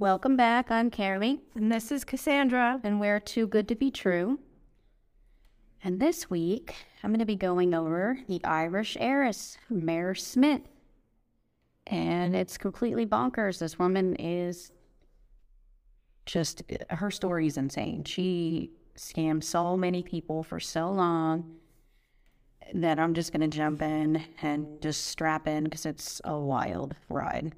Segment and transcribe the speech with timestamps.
[0.00, 0.70] Welcome back.
[0.70, 2.80] I'm Carrie, And this is Cassandra.
[2.84, 4.38] and we're Too Good to Be True.
[5.82, 10.62] And this week, I'm going to be going over the Irish heiress, Mair Smyth.
[11.88, 13.58] And it's completely bonkers.
[13.58, 14.70] This woman is
[16.26, 18.04] just, her story is insane.
[18.04, 21.56] She scammed so many people for so long
[22.72, 26.94] that I'm just going to jump in and just strap in because it's a wild
[27.08, 27.52] ride.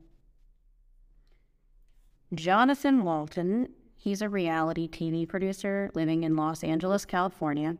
[2.33, 7.77] Jonathan Walton, he's a reality TV producer living in Los Angeles, California.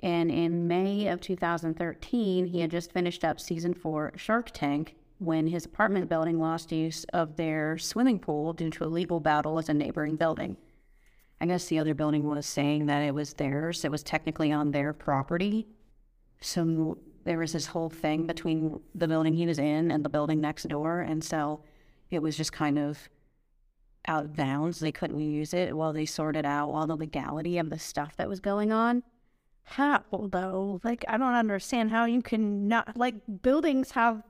[0.00, 5.46] And in May of 2013, he had just finished up season four Shark Tank when
[5.46, 9.68] his apartment building lost use of their swimming pool due to a legal battle with
[9.68, 10.56] a neighboring building.
[11.40, 14.72] I guess the other building was saying that it was theirs, it was technically on
[14.72, 15.68] their property.
[16.40, 20.40] So there was this whole thing between the building he was in and the building
[20.40, 21.00] next door.
[21.00, 21.60] And so
[22.10, 23.08] it was just kind of
[24.08, 24.80] out of bounds.
[24.80, 28.28] They couldn't use it while they sorted out all the legality of the stuff that
[28.28, 29.02] was going on.
[29.62, 30.80] How though?
[30.82, 34.22] Like I don't understand how you can not like buildings have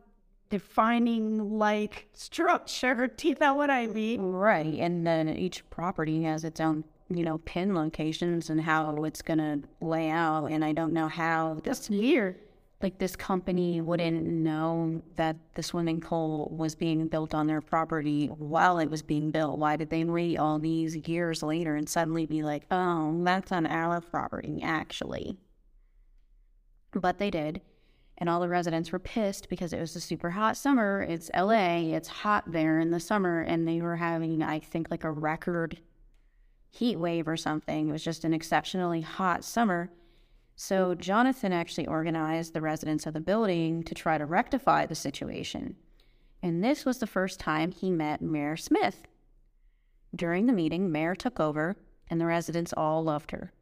[0.50, 3.06] defining like structure.
[3.16, 4.20] Do you know what I mean?
[4.22, 4.74] Right.
[4.74, 9.38] And then each property has its own, you know, pin locations and how it's going
[9.38, 10.46] to lay out.
[10.46, 12.36] And I don't know how That's weird.
[12.80, 18.26] Like this company wouldn't know that the swimming pool was being built on their property
[18.28, 19.58] while it was being built.
[19.58, 23.66] Why did they wait all these years later and suddenly be like, oh, that's on
[23.66, 25.36] our property, actually?
[26.92, 27.62] But they did.
[28.16, 31.04] And all the residents were pissed because it was a super hot summer.
[31.08, 33.40] It's LA, it's hot there in the summer.
[33.40, 35.78] And they were having, I think, like a record
[36.70, 37.88] heat wave or something.
[37.88, 39.90] It was just an exceptionally hot summer.
[40.60, 45.76] So Jonathan actually organized the residents of the building to try to rectify the situation.
[46.42, 49.06] And this was the first time he met Mair Smyth.
[50.12, 51.76] During the meeting, Mair took over,
[52.10, 53.52] and the residents all loved her.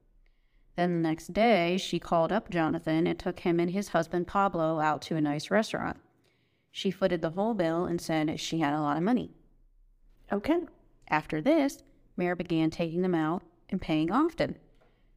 [0.76, 4.80] Then the next day, she called up Jonathan and took him and his husband Pablo
[4.80, 5.98] out to a nice restaurant.
[6.72, 9.32] She footed the whole bill and said she had a lot of money.
[10.32, 10.60] Okay.
[11.08, 11.82] After this,
[12.16, 14.56] Mair began taking them out and paying often.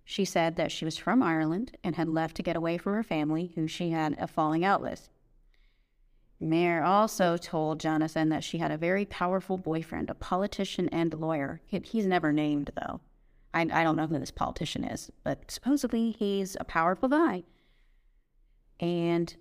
[0.09, 3.03] She said that she was from Ireland and had left to get away from her
[3.03, 5.07] family, who she had a falling out with.
[6.39, 11.61] Mair also told Jonathan that she had a very powerful boyfriend, a politician and lawyer.
[11.67, 13.01] He- He's never named, though.
[13.53, 17.43] I, I don't know who this politician is, but supposedly he's a powerful guy.
[18.79, 19.35] And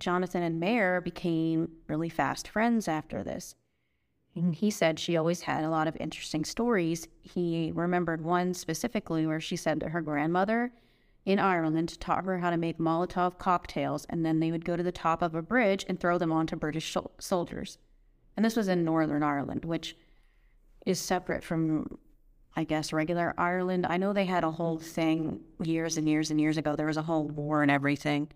[0.00, 3.54] Jonathan and Mair became really fast friends after this.
[4.38, 7.08] And he said she always had a lot of interesting stories.
[7.22, 10.72] He remembered one specifically where she said that her grandmother
[11.26, 14.82] in Ireland taught her how to make Molotov cocktails, and then they would go to
[14.82, 17.78] the top of a bridge and throw them onto British soldiers.
[18.36, 19.96] And this was in Northern Ireland, which
[20.86, 21.98] is separate from,
[22.54, 23.86] I guess, regular Ireland.
[23.86, 26.76] I know they had a whole thing years and years and years ago.
[26.76, 28.28] There was a whole war and everything.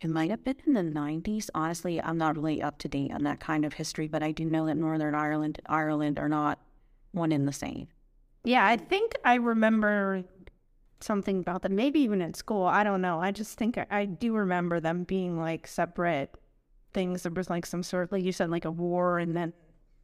[0.00, 1.50] It might have been in the 90s.
[1.54, 4.46] Honestly, I'm not really up to date on that kind of history, but I do
[4.46, 6.58] know that Northern Ireland and Ireland are not
[7.12, 7.88] one in the same.
[8.44, 10.24] Yeah, I think I remember
[11.00, 11.74] something about them.
[11.74, 12.64] Maybe even in school.
[12.64, 13.20] I don't know.
[13.20, 16.34] I just think I, I do remember them being like separate
[16.94, 17.22] things.
[17.22, 19.52] There was like some sort of, like you said, like a war, and then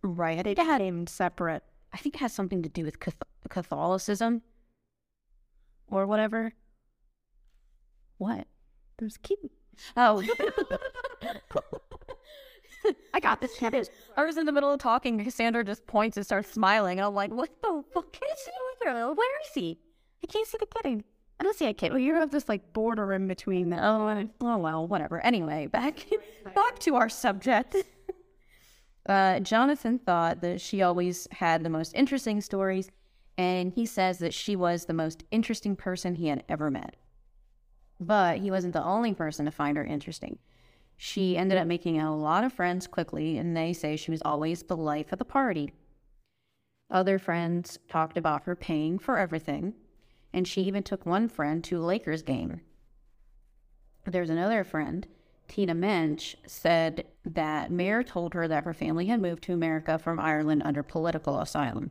[0.03, 0.45] Right.
[0.45, 1.62] they became separate.
[1.93, 2.99] I think it has something to do with
[3.49, 4.43] Catholicism
[5.89, 6.53] or whatever.
[8.19, 8.47] What?
[8.99, 9.39] There's keep.
[9.97, 10.22] Oh.
[13.12, 13.60] I got this.
[14.16, 15.22] I was in the middle of talking.
[15.25, 16.98] Cassandra just points and starts smiling.
[16.98, 18.53] And I'm like, what the fuck is he
[18.87, 19.12] with her?
[19.12, 19.78] Where is he?
[20.22, 21.03] I can't see the kid.
[21.38, 21.91] I don't see a kid.
[21.92, 23.81] Well, you have this like border in between them.
[23.82, 25.20] Oh, and- oh well, whatever.
[25.20, 26.06] Anyway, back
[26.54, 27.76] back to our subject.
[29.08, 32.91] Uh, Jonathan thought that she always had the most interesting stories,
[33.38, 36.97] and he says that she was the most interesting person he had ever met.
[37.98, 40.38] But he wasn't the only person to find her interesting.
[40.96, 44.62] She ended up making a lot of friends quickly, and they say she was always
[44.62, 45.72] the life of the party.
[46.90, 49.75] Other friends talked about her paying for everything,
[50.32, 52.60] and she even took one friend to a Lakers game.
[54.04, 55.06] There's another friend,
[55.48, 60.20] Tina Mensch, said that Mair told her that her family had moved to America from
[60.20, 61.90] Ireland under political asylum.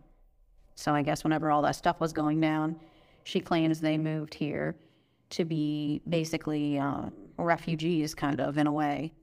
[0.75, 2.79] So I guess whenever all that stuff was going down,
[3.23, 4.75] she claims they moved here
[5.31, 9.13] to be basically uh, refugees, kind of in a way,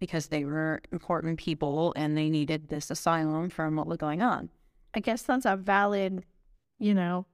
[0.00, 4.50] because they were important people and they needed this asylum from what was going on.
[4.94, 6.24] I guess that's a valid,
[6.78, 7.26] you know,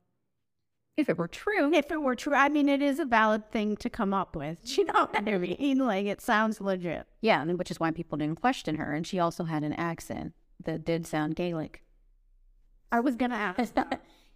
[0.97, 2.35] If it were true, if it were true.
[2.35, 4.59] I mean, it is a valid thing to come up with.
[4.77, 5.79] You know what I mean?
[5.79, 7.07] Like, it sounds legit.
[7.21, 8.93] yeah, and which is why people didn't question her.
[8.93, 10.35] And she also had an accent
[10.65, 11.83] that did sound Gaelic.
[12.91, 13.75] I was gonna ask.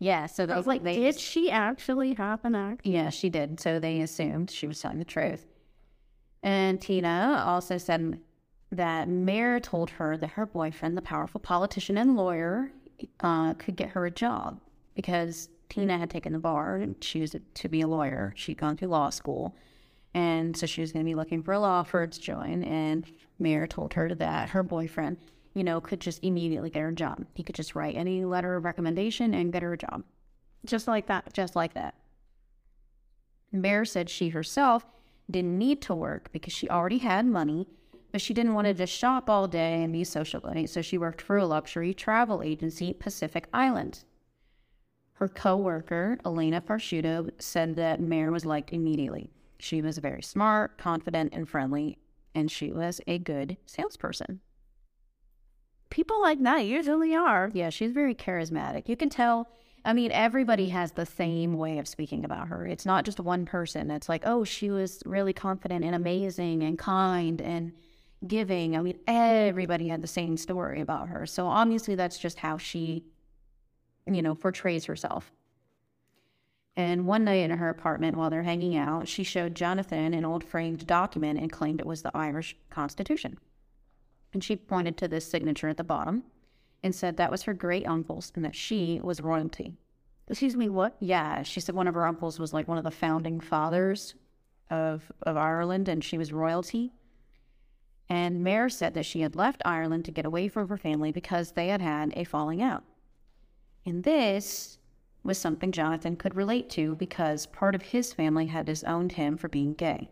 [0.02, 2.92] Yeah, so they, I was like, they, did she actually have an accident?
[2.92, 3.60] Yeah, she did.
[3.60, 5.46] So they assumed she was telling the truth.
[6.42, 8.18] And Tina also said
[8.72, 12.72] that Mair told her that her boyfriend, the powerful politician and lawyer,
[13.20, 14.60] uh, could get her a job
[14.96, 18.32] because Tina had taken the bar and she was to be a lawyer.
[18.34, 19.54] She'd gone through law school.
[20.14, 22.64] And so she was going to be looking for a law firm to join.
[22.64, 23.06] And
[23.38, 25.18] Mair told her that her boyfriend,
[25.54, 27.26] you know, could just immediately get her a job.
[27.34, 30.04] He could just write any letter of recommendation and get her a job.
[30.64, 31.32] Just like that.
[31.32, 31.94] Just like that.
[33.50, 34.86] Mair said she herself
[35.30, 37.68] didn't need to work because she already had money,
[38.10, 40.66] but she didn't want to just shop all day and be sociable.
[40.66, 44.04] So she worked for a luxury travel agency, Pacific Island.
[45.14, 49.30] Her co-worker, Elena Farshuto, said that Mair was liked immediately.
[49.58, 51.98] She was very smart, confident, and friendly,
[52.34, 54.40] and she was a good salesperson.
[55.92, 57.50] People like that usually are.
[57.52, 58.88] Yeah, she's very charismatic.
[58.88, 59.50] You can tell.
[59.84, 62.66] I mean, everybody has the same way of speaking about her.
[62.66, 63.90] It's not just one person.
[63.90, 67.72] It's like, oh, she was really confident and amazing and kind and
[68.26, 68.74] giving.
[68.74, 71.26] I mean, everybody had the same story about her.
[71.26, 73.04] So obviously, that's just how she,
[74.06, 75.30] you know, portrays herself.
[76.74, 80.42] And one night in her apartment while they're hanging out, she showed Jonathan an old
[80.42, 83.36] framed document and claimed it was the Irish Constitution.
[84.32, 86.24] And she pointed to this signature at the bottom
[86.82, 89.74] and said that was her great uncle's and that she was royalty.
[90.28, 90.96] Excuse me, what?
[91.00, 94.14] Yeah, she said one of her uncles was like one of the founding fathers
[94.70, 96.92] of of Ireland and she was royalty.
[98.08, 101.52] And Mair said that she had left Ireland to get away from her family because
[101.52, 102.84] they had had a falling out.
[103.86, 104.78] And this
[105.24, 109.48] was something Jonathan could relate to because part of his family had disowned him for
[109.48, 110.10] being gay.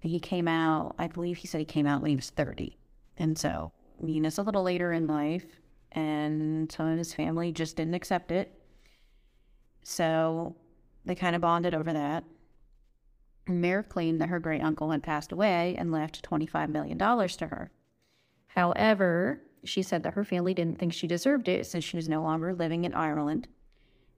[0.00, 2.76] He came out, I believe he said he came out when he was 30.
[3.20, 3.70] And so,
[4.02, 5.46] it's a little later in life,
[5.92, 8.52] and some of his family just didn't accept it.
[9.84, 10.56] So
[11.04, 12.24] they kind of bonded over that.
[13.46, 17.70] Mair claimed that her great uncle had passed away and left $25 million to her.
[18.48, 22.22] However, she said that her family didn't think she deserved it since she was no
[22.22, 23.46] longer living in Ireland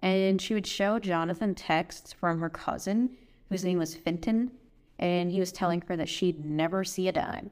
[0.02, 3.16] and she would show Jonathan texts from her cousin,
[3.48, 4.50] whose name was Fintan,
[4.98, 7.50] and he was telling her that she'd never see a dime.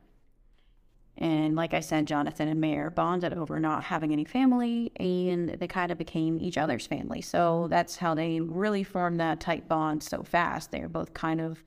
[1.21, 5.69] And like I said, Jonathan and Mair bonded over not having any family, and they
[5.69, 7.21] kind of became each other's family.
[7.21, 10.71] So that's how they really formed that tight bond so fast.
[10.71, 11.63] They were both kind of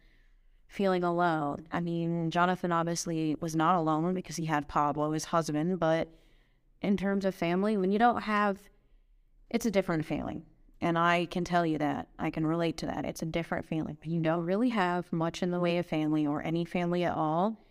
[0.68, 1.68] feeling alone.
[1.72, 6.08] I mean, Jonathan obviously was not alone because he had Pablo, his husband, but
[6.82, 8.58] in terms of family, when you don't have,
[9.52, 10.42] it's a different feeling.
[10.82, 12.08] And I can tell you that.
[12.18, 13.06] I can relate to that.
[13.06, 13.98] It's a different feeling.
[14.04, 17.63] You don't really have much in the way of family or any family at all.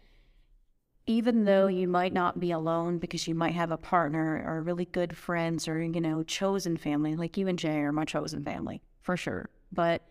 [1.06, 4.84] Even though you might not be alone because you might have a partner or really
[4.84, 8.82] good friends or, you know, chosen family, like you and Jay are my chosen family,
[9.00, 9.50] for sure.
[9.72, 10.02] But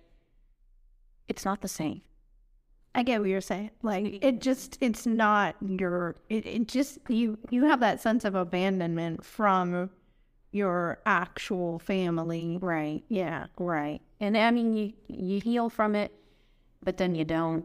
[1.27, 2.01] it's not the same.
[2.93, 3.71] I get what you're saying.
[3.81, 8.35] Like it just it's not your it, it just you you have that sense of
[8.35, 9.89] abandonment from
[10.51, 12.57] your actual family.
[12.61, 13.03] Right.
[13.07, 13.45] Yeah.
[13.57, 14.01] Right.
[14.19, 16.11] And I mean, you you heal from it,
[16.83, 17.63] but then you don't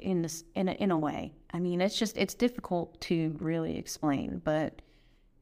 [0.00, 1.32] in this in a, in a way.
[1.52, 4.82] I mean, it's just it's difficult to really explain, but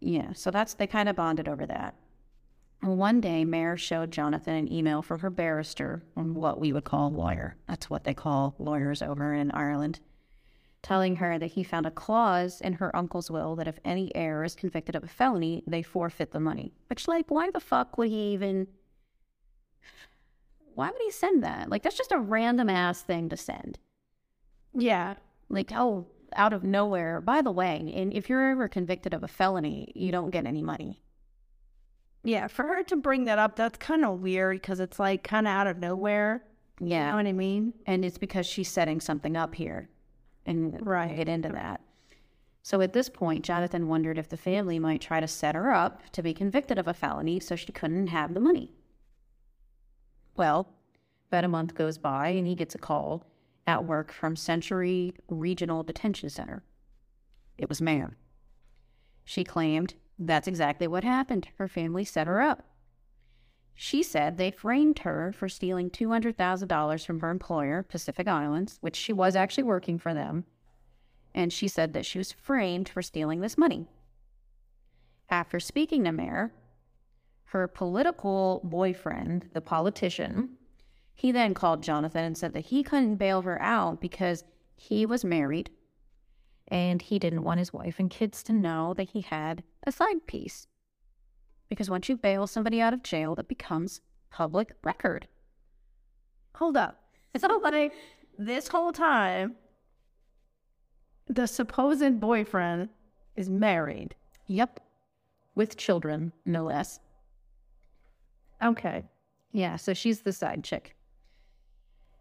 [0.01, 0.33] yeah.
[0.33, 1.95] So that's they kind of bonded over that.
[2.81, 7.57] One day, Mair showed Jonathan an email from her barrister, what we would call lawyer.
[7.67, 9.99] That's what they call lawyers over in Ireland
[10.83, 14.45] telling her that he found a clause in her uncle's will that if any heir
[14.45, 16.73] is convicted of a felony, they forfeit the money.
[16.89, 18.69] Which, like, why the fuck would he even.
[20.75, 21.69] Why would he send that?
[21.69, 23.79] Like, that's just a random ass thing to send.
[24.75, 25.15] Yeah.
[25.49, 27.21] Like, oh, out of nowhere.
[27.21, 30.63] By the way, and if you're ever convicted of a felony, you don't get any
[30.63, 31.03] money.
[32.25, 35.47] Yeah, for her to bring that up, that's kind of weird because it's like kind
[35.47, 36.45] of out of nowhere.
[36.81, 37.07] Yeah.
[37.07, 37.75] You know what I mean?
[37.87, 39.89] And it's because she's setting something up here
[40.47, 41.15] and right.
[41.15, 41.81] get into that.
[42.63, 46.03] So at this point, Jonathan wondered if the family might try to set her up
[46.13, 48.73] to be convicted of a felony so she couldn't have the money.
[50.37, 50.69] Well,
[51.31, 53.25] about a month goes by and he gets a call
[53.69, 56.63] at work from Century Regional Detention Center.
[57.59, 58.17] It was Ma'am.
[59.27, 61.49] She claimed that's exactly what happened.
[61.59, 62.65] Her family set her up.
[63.75, 69.13] She said they framed her for stealing $200,000 from her employer, Pacific Islands, which she
[69.13, 70.47] was actually working for them.
[71.35, 73.87] And she said that she was framed for stealing this money.
[75.29, 76.55] After speaking to Mair,
[77.45, 80.58] her political boyfriend, the politician,
[81.19, 84.45] he then called Jonathan and said that he couldn't bail her out because
[84.77, 85.69] he was married
[86.69, 90.29] and he didn't want his wife and kids to know that he had a side
[90.29, 90.69] piece.
[91.69, 95.27] because once you bail somebody out of jail, that becomes public record.
[96.55, 97.03] Hold up.
[97.35, 97.93] It's So like
[98.39, 99.57] this whole time,
[101.27, 102.91] the supposed boyfriend
[103.35, 104.15] is married.
[104.47, 104.79] Yep.
[105.57, 107.01] With children, no less.
[108.63, 109.03] Okay.
[109.51, 110.95] Yeah, so she's the side chick.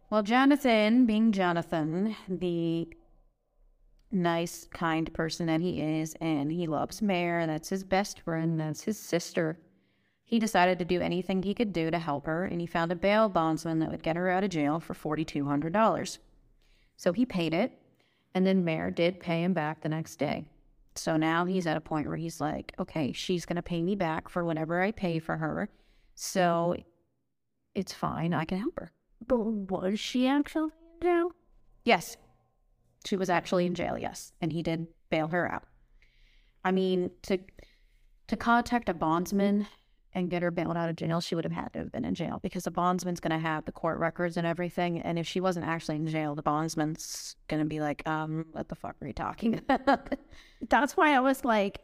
[0.09, 2.87] Well, Jonathan, being Jonathan, the
[4.09, 8.83] nice, kind person that he is, and he loves Mair, that's his best friend, that's
[8.83, 9.59] his sister.
[10.23, 12.95] He decided to do anything he could do to help her, and he found a
[12.95, 16.17] bail bondsman that would get her out of jail for $4,200.
[16.95, 17.77] So he paid it,
[18.33, 20.45] and then Mair did pay him back the next day.
[20.95, 23.95] So now he's at a point where he's like, okay, she's going to pay me
[23.95, 25.69] back for whatever I pay for her.
[26.15, 26.77] So
[27.75, 28.33] it's fine.
[28.33, 28.91] I can help her.
[29.25, 30.71] But was she actually
[31.01, 31.31] in jail?
[31.83, 32.17] Yes.
[33.05, 34.33] She was actually in jail, yes.
[34.41, 35.63] And he did bail her out.
[36.63, 37.39] I mean, to
[38.27, 39.67] to contact a bondsman
[40.13, 42.15] and get her bailed out of jail, she would have had to have been in
[42.15, 44.99] jail because the bondsman's going to have the court records and everything.
[44.99, 48.67] And if she wasn't actually in jail, the bondsman's going to be like, um, what
[48.67, 50.17] the fuck are you talking about?
[50.69, 51.79] That's why I was like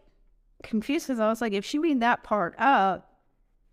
[0.64, 3.10] confused because I was like, if she made that part up,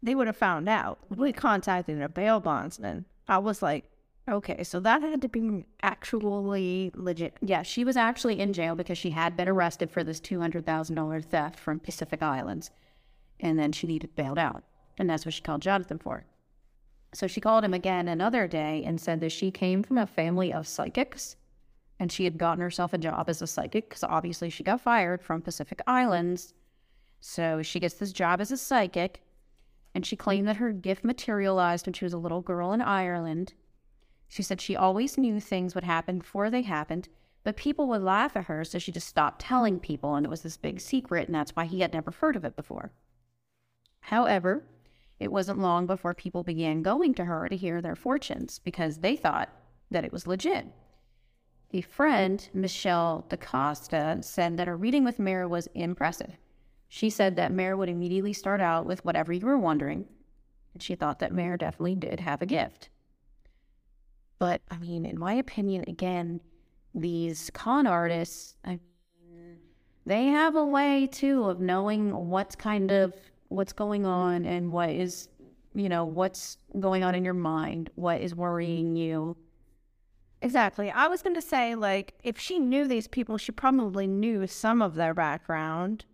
[0.02, 0.98] they would have found out.
[1.08, 3.04] We contacted a bail bondsman.
[3.30, 3.84] I was like,
[4.28, 7.36] okay, so that had to be actually legit.
[7.40, 11.58] yeah, she was actually in jail because she had been arrested for this $200,000 theft
[11.58, 12.72] from Pacific Islands.
[13.38, 14.64] And then she needed bailed out.
[14.98, 16.24] And that's what she called Jonathan for.
[17.14, 20.52] So she called him again another day and said that she came from a family
[20.52, 21.36] of psychics
[22.00, 25.22] and she had gotten herself a job as a psychic because obviously she got fired
[25.22, 26.52] from Pacific Islands.
[27.20, 29.22] So she gets this job as a psychic
[29.94, 33.54] and she claimed that her gift materialized when she was a little girl in Ireland.
[34.28, 37.08] She said she always knew things would happen before they happened,
[37.42, 40.42] but people would laugh at her, so she just stopped telling people, and it was
[40.42, 42.92] this big secret, and that's why he had never heard of it before.
[44.02, 44.66] However,
[45.18, 49.16] it wasn't long before people began going to her to hear their fortunes because they
[49.16, 49.50] thought
[49.90, 50.66] that it was legit.
[51.72, 56.36] A friend, Michelle DaCosta, said that her reading with Mair was impressive.
[56.92, 60.06] She said that Mair would immediately start out with whatever you were wondering,
[60.74, 62.90] and she thought that Mair definitely did have a gift.
[64.40, 66.40] But I mean, in my opinion, again,
[66.92, 68.80] these con artists, I
[69.22, 69.58] mean,
[70.04, 73.14] they have a way too of knowing what's kind of
[73.48, 75.28] what's going on and what is,
[75.74, 79.36] you know, what's going on in your mind, what is worrying you.
[80.42, 80.90] Exactly.
[80.90, 84.82] I was going to say, like, if she knew these people, she probably knew some
[84.82, 86.04] of their background.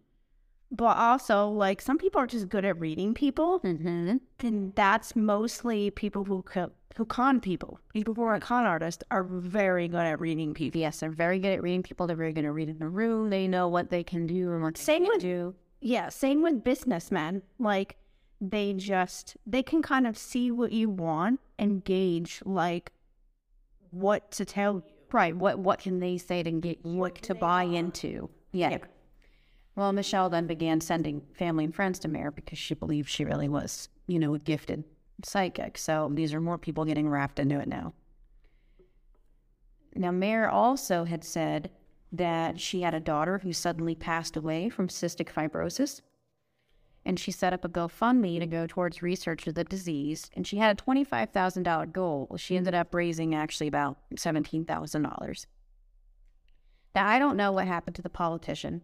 [0.72, 3.60] But also, like, some people are just good at reading people.
[3.60, 4.16] Mm-hmm.
[4.40, 7.78] And that's mostly people who co- who con people.
[7.92, 10.80] People who are con artists are very good at reading people.
[10.80, 12.06] Yes, they're very good at reading people.
[12.06, 13.30] They're very good at reading the room.
[13.30, 15.54] They know what they can do and what they Same can't with- do.
[15.80, 17.42] Yeah, same with businessmen.
[17.58, 17.96] Like,
[18.40, 22.92] they just, they can kind of see what you want and gauge, like,
[23.90, 24.82] what to tell you.
[25.12, 25.36] Right.
[25.36, 28.28] What what can they say to get you to buy into?
[28.52, 28.70] Yeah.
[28.70, 28.78] Yeah.
[29.76, 33.48] Well, Michelle then began sending family and friends to Mair because she believed she really
[33.48, 34.84] was, you know, a gifted
[35.22, 35.76] psychic.
[35.76, 37.92] So these are more people getting wrapped into it now.
[39.94, 41.70] Now, Mair also had said
[42.10, 46.00] that she had a daughter who suddenly passed away from cystic fibrosis.
[47.04, 50.28] And she set up a GoFundMe to go towards research of the disease.
[50.34, 52.34] And she had a $25,000 goal.
[52.36, 55.46] She ended up raising actually about $17,000.
[56.94, 58.82] Now, I don't know what happened to the politician.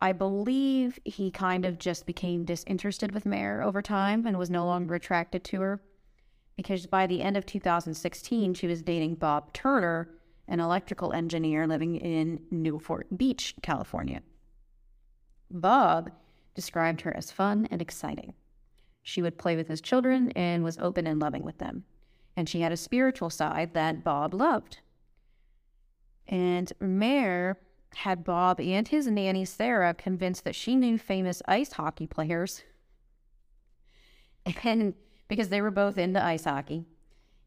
[0.00, 4.64] I believe he kind of just became disinterested with Mair over time and was no
[4.64, 5.82] longer attracted to her
[6.58, 10.10] because by the end of 2016, she was dating Bob Turner,
[10.48, 14.22] an electrical engineer living in Newport Beach, California.
[15.50, 16.10] Bob
[16.54, 18.34] described her as fun and exciting.
[19.04, 21.84] She would play with his children and was open and loving with them.
[22.36, 24.78] And she had a spiritual side that Bob loved.
[26.26, 27.58] And Mair
[27.94, 32.62] had Bob and his nanny Sarah convinced that she knew famous ice hockey players.
[34.64, 34.94] And
[35.28, 36.86] because they were both into ice hockey.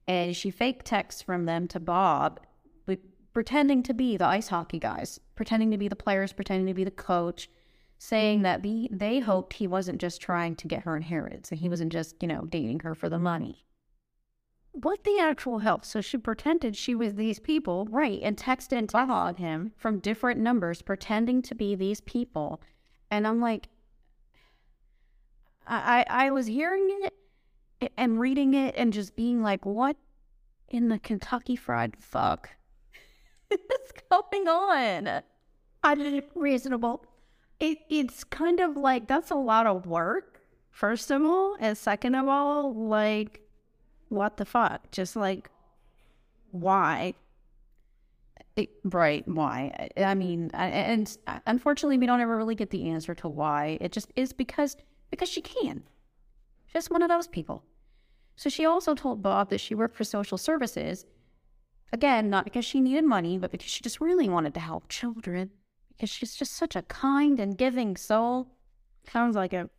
[0.07, 2.39] And she faked texts from them to Bob,
[3.33, 6.83] pretending to be the ice hockey guys, pretending to be the players, pretending to be
[6.83, 7.49] the coach,
[7.97, 11.91] saying that the, they hoped he wasn't just trying to get her inheritance he wasn't
[11.91, 13.65] just, you know, dating her for the money.
[14.73, 15.81] What the actual hell?
[15.83, 17.87] So she pretended she was these people.
[17.89, 22.61] Right, and texted and texted him from different numbers, pretending to be these people.
[23.09, 23.67] And I'm like,
[25.67, 29.97] I, I, I was hearing it and reading it and just being like, what
[30.69, 32.49] in the Kentucky Fried fuck
[33.51, 33.59] is
[34.09, 35.21] going on?
[35.83, 37.05] I did reasonable.
[37.59, 42.15] It, it's kind of like that's a lot of work First of all, and second
[42.15, 43.40] of all, like,
[44.11, 44.91] what the fuck?
[44.91, 45.49] Just like,
[46.51, 47.13] why?
[48.57, 49.25] It- right.
[49.27, 49.89] Why?
[49.95, 53.77] I- mean, I- and unfortunately, we don't ever really get the answer to why.
[53.79, 54.75] It just is because
[55.09, 55.83] because she can.
[56.71, 57.63] Just one of those people.
[58.35, 61.05] So she also told Bob that she worked for social services.
[61.93, 65.51] Again, not because she needed money, but because she just really wanted to help children.
[65.89, 68.47] Because she's just such a kind and giving soul.
[69.09, 69.69] Sounds like it.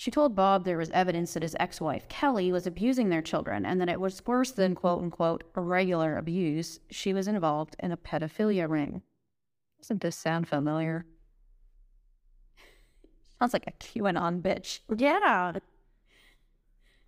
[0.00, 3.66] She told Bob there was evidence that his ex wife, Kelly, was abusing their children
[3.66, 6.80] and that it was worse than quote unquote regular abuse.
[6.90, 9.02] She was involved in a pedophilia ring.
[9.78, 11.04] Doesn't this sound familiar?
[13.38, 14.80] Sounds like a QAnon bitch.
[14.96, 15.52] Yeah.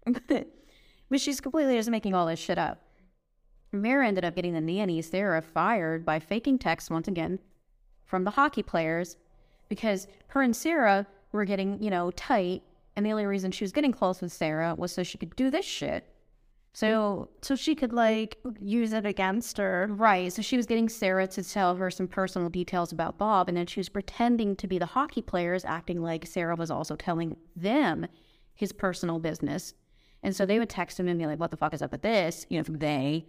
[0.28, 2.82] but she's completely just making all this shit up.
[3.72, 7.38] Mair ended up getting the nanny Sarah fired by faking texts once again
[8.04, 9.16] from the hockey players
[9.70, 12.62] because her and Sarah were getting, you know, tight.
[12.96, 15.50] And the only reason she was getting close with Sarah was so she could do
[15.50, 16.08] this shit.
[16.74, 17.32] So, mm-hmm.
[17.42, 19.88] So she could like use it against her.
[19.90, 20.32] right.
[20.32, 23.48] So she was getting Sarah to tell her some personal details about Bob.
[23.48, 26.96] And then she was pretending to be the hockey players, acting like Sarah was also
[26.96, 28.06] telling them
[28.54, 29.74] his personal business.
[30.22, 32.02] And so they would text him and be like, what the fuck is up with
[32.02, 32.46] this?
[32.48, 33.26] You know, they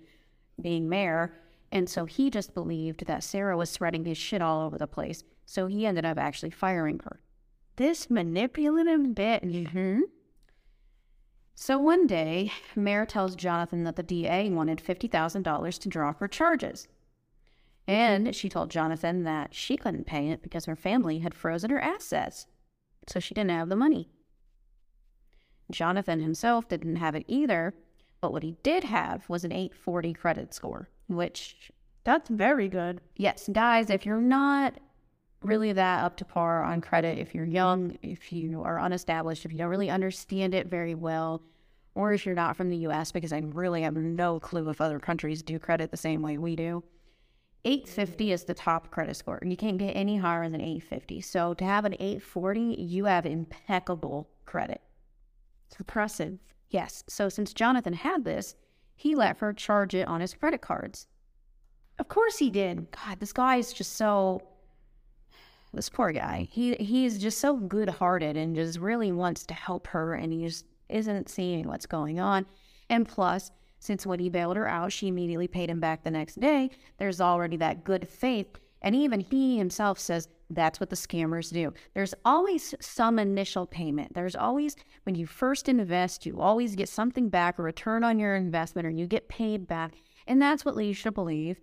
[0.61, 1.33] being Mair.
[1.71, 5.23] And so he just believed that Sarah was spreading his shit all over the place.
[5.45, 7.19] So he ended up actually firing her.
[7.75, 9.43] This manipulative bitch.
[9.43, 10.01] Mm-hmm.
[11.55, 16.87] So one day, Mair tells Jonathan that the DA wanted $50,000 to drop her charges.
[17.87, 21.79] And she told Jonathan that she couldn't pay it because her family had frozen her
[21.81, 22.47] assets.
[23.07, 24.09] So she didn't have the money.
[25.71, 27.73] Jonathan himself didn't have it either,
[28.21, 31.71] but what he did have was an 840 credit score, which
[32.03, 33.01] That's very good.
[33.15, 34.75] yes, guys, if you're not
[35.45, 38.09] really that up to par on credit, if you're young, mm-hmm.
[38.09, 41.41] if you are unestablished, if you don't really understand it very well,
[41.95, 44.99] or if you're not from the US, because I really have no clue if other
[44.99, 46.83] countries do credit the same way we do.
[47.65, 49.39] 850 is the top credit score.
[49.45, 51.21] You can't get any higher than 850.
[51.21, 54.81] So to have an 840, you have impeccable credit.
[55.67, 56.39] It's impressive.
[56.69, 57.03] Yes.
[57.07, 58.55] So since Jonathan had this,
[58.95, 61.07] he let her charge it on his credit cards.
[61.99, 62.87] Of course he did.
[62.91, 64.41] God, this guy is just so.
[65.73, 66.47] This poor guy.
[66.51, 70.65] He he's just so good-hearted and just really wants to help her, and he just
[70.87, 72.45] isn't seeing what's going on.
[72.89, 76.39] And plus, since when he bailed her out, she immediately paid him back the next
[76.39, 76.69] day.
[76.99, 81.73] There's already that good faith, and even he himself says that's what the scammers do.
[81.95, 84.13] There's always some initial payment.
[84.13, 88.35] There's always when you first invest, you always get something back, a return on your
[88.35, 89.95] investment, or you get paid back,
[90.27, 91.57] and that's what leads you to believe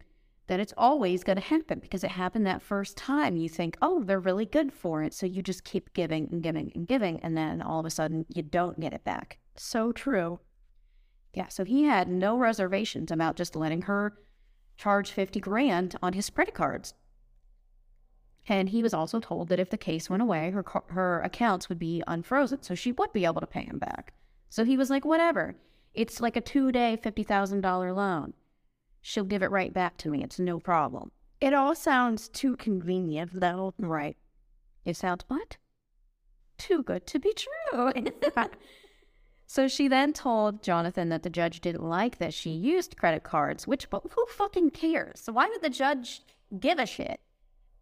[0.50, 3.36] that it's always going to happen because it happened that first time.
[3.36, 5.14] You think, oh, they're really good for it.
[5.14, 7.20] So you just keep giving and giving and giving.
[7.20, 9.38] And then all of a sudden, you don't get it back.
[9.54, 10.40] So true.
[11.34, 11.46] Yeah.
[11.46, 14.18] So he had no reservations about just letting her
[14.76, 16.94] charge 50 grand on his credit cards.
[18.48, 21.78] And he was also told that if the case went away, her, her accounts would
[21.78, 22.64] be unfrozen.
[22.64, 24.14] So she would be able to pay him back.
[24.48, 25.54] So he was like, whatever.
[25.94, 28.34] It's like a two day, $50,000 loan.
[29.02, 30.22] She'll give it right back to me.
[30.22, 31.10] It's no problem.
[31.40, 33.74] It all sounds too convenient, though.
[33.78, 34.16] Right.
[34.84, 35.56] It sounds what?
[36.58, 37.92] Too good to be true.
[39.46, 43.66] so she then told Jonathan that the judge didn't like that she used credit cards,
[43.66, 45.20] which but who fucking cares?
[45.20, 46.22] So why would the judge
[46.58, 47.20] give a shit?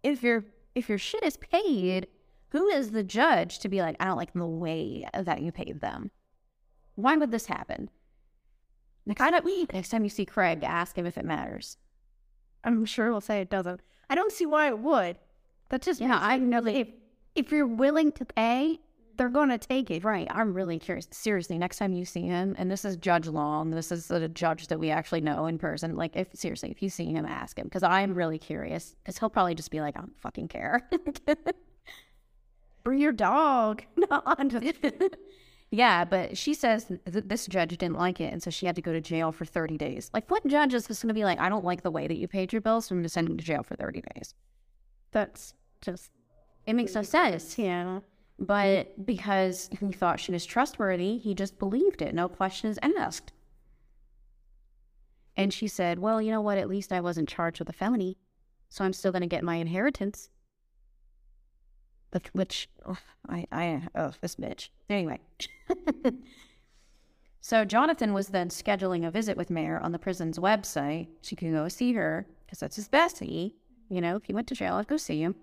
[0.02, 2.06] If your if your shit is paid,
[2.50, 5.80] who is the judge to be like, I don't like the way that you paid
[5.80, 6.12] them?
[6.94, 7.90] Why would this happen?
[9.08, 11.78] Next, I don't, next time you see Craig, ask him if it matters.
[12.62, 13.80] I'm sure he'll say it doesn't.
[14.10, 15.16] I don't see why it would.
[15.70, 16.88] That just Yeah, I know that if
[17.34, 18.80] if you're willing to pay,
[19.16, 20.04] they're gonna take it.
[20.04, 20.26] Right.
[20.30, 21.08] I'm really curious.
[21.10, 24.66] Seriously, next time you see him, and this is Judge Long, this is a judge
[24.66, 25.96] that we actually know in person.
[25.96, 28.94] Like, if seriously, if you see him, ask him because I'm really curious.
[29.02, 30.86] Because he'll probably just be like, I don't fucking care.
[32.84, 33.84] Bring your dog.
[33.96, 34.66] no, I'm just.
[35.70, 38.82] yeah, but she says th- this judge didn't like it, and so she had to
[38.82, 40.10] go to jail for 30 days.
[40.14, 42.16] Like, what judge is just going to be like, I don't like the way that
[42.16, 44.34] you paid your bills, so I'm going to send you to jail for 30 days?
[45.12, 46.10] That's just
[46.66, 47.58] It makes no sense.
[47.58, 48.00] yeah.
[48.38, 49.02] But mm-hmm.
[49.02, 53.32] because he thought she was trustworthy, he just believed it, no questions asked.
[55.36, 56.58] And she said, Well, you know what?
[56.58, 58.16] At least I wasn't charged with a felony,
[58.70, 60.30] so I'm still going to get my inheritance.
[62.32, 64.70] Which, ugh, I, I, oh, this bitch.
[64.88, 65.20] Anyway.
[67.40, 71.08] so Jonathan was then scheduling a visit with Mair on the prison's website.
[71.22, 73.54] She could go see her, because that's his bestie.
[73.90, 75.34] You know, if he went to jail, I'd go see him.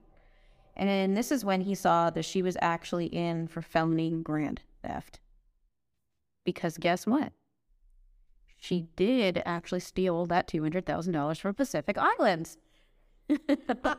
[0.76, 5.20] And this is when he saw that she was actually in for felony grand theft.
[6.44, 7.32] Because guess what?
[8.58, 12.58] She did actually steal that $200,000 from Pacific Islands.
[13.84, 13.96] Uh,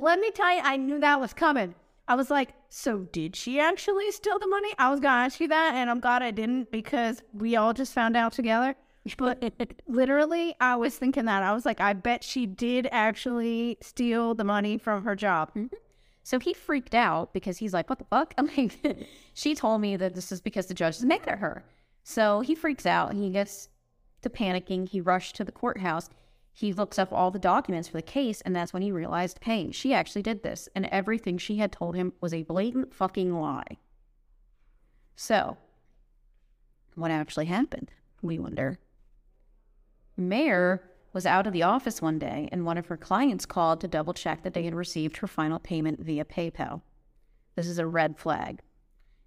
[0.00, 1.76] let me tell you, I knew that was coming.
[2.10, 4.70] I was like, so did she actually steal the money?
[4.80, 7.92] I was gonna ask you that, and I'm glad I didn't because we all just
[7.92, 8.74] found out together.
[9.16, 9.52] But
[9.86, 11.44] literally, I was thinking that.
[11.44, 15.50] I was like, I bet she did actually steal the money from her job.
[15.50, 15.76] Mm-hmm.
[16.24, 18.34] So he freaked out because he's like, what the fuck?
[18.38, 21.62] I'm like, she told me that this is because the judge is mad at her.
[22.02, 23.14] So he freaks out.
[23.14, 23.68] He gets
[24.22, 24.88] to panicking.
[24.88, 26.10] He rushed to the courthouse.
[26.60, 29.70] He looks up all the documents for the case, and that's when he realized, hey,
[29.72, 33.78] she actually did this, and everything she had told him was a blatant fucking lie.
[35.16, 35.56] So,
[36.96, 37.92] what actually happened?
[38.20, 38.78] We wonder.
[40.18, 40.82] Mair
[41.14, 44.12] was out of the office one day, and one of her clients called to double
[44.12, 46.82] check that they had received her final payment via PayPal.
[47.56, 48.60] This is a red flag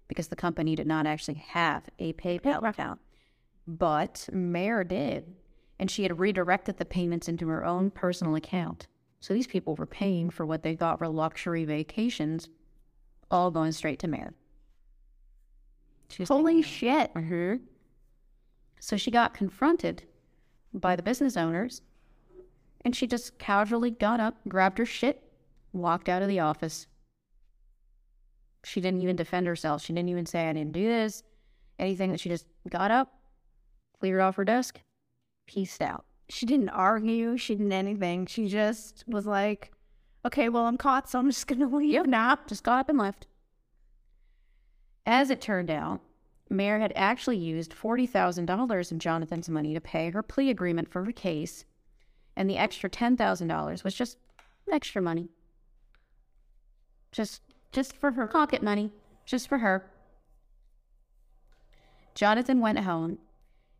[0.06, 3.00] because the company did not actually have a PayPal account,
[3.66, 5.34] but Mair did
[5.78, 8.86] and she had redirected the payments into her own personal account.
[9.20, 12.48] So these people were paying for what they thought were luxury vacations,
[13.30, 14.34] all going straight to Mair.
[16.28, 17.12] Holy shit.
[17.14, 17.64] Mm-hmm.
[18.80, 20.04] So she got confronted
[20.72, 21.80] by the business owners,
[22.84, 25.22] and she just casually got up, grabbed her shit,
[25.72, 26.86] walked out of the office.
[28.64, 29.82] She didn't even defend herself.
[29.82, 31.22] She didn't even say, I didn't do this,
[31.78, 32.10] anything.
[32.10, 33.14] That she just got up,
[33.98, 34.80] cleared off her desk,
[35.46, 36.04] pieced out.
[36.28, 37.36] She didn't argue.
[37.36, 38.26] She didn't anything.
[38.26, 39.72] She just was like,
[40.24, 42.06] okay, well, I'm caught, so I'm just going to leave Yep.
[42.06, 42.38] now.
[42.46, 43.26] Just got up and left.
[45.06, 46.00] As it turned out,
[46.48, 51.12] Mair had actually used $40,000 of Jonathan's money to pay her plea agreement for her
[51.12, 51.64] case,
[52.36, 54.18] and the extra $10,000 was just
[54.72, 55.28] extra money.
[57.12, 58.92] Just just for her pocket money,
[59.26, 59.90] just for her.
[62.14, 63.18] Jonathan went home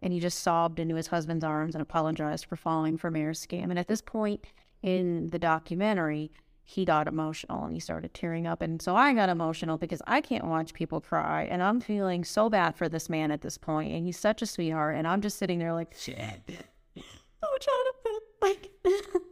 [0.05, 3.71] and he just sobbed into his husband's arms and apologized for falling for Mair's scam.
[3.71, 4.45] And at this point
[4.83, 6.31] in the documentary,
[6.63, 8.61] he got emotional and he started tearing up.
[8.61, 11.45] And so I got emotional because I can't watch people cry.
[11.45, 13.95] And I'm feeling so bad for this man at this point.
[13.95, 14.97] And he's such a sweetheart.
[14.97, 16.19] And I'm just sitting there like, shit.
[17.43, 18.21] oh, Jonathan.
[18.43, 18.73] Like,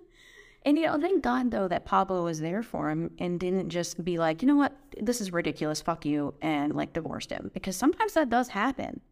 [0.65, 4.03] and you know, thank God though that Pablo was there for him and didn't just
[4.03, 7.51] be like, you know what, this is ridiculous, fuck you, and like divorced him.
[7.53, 9.03] Because sometimes that does happen.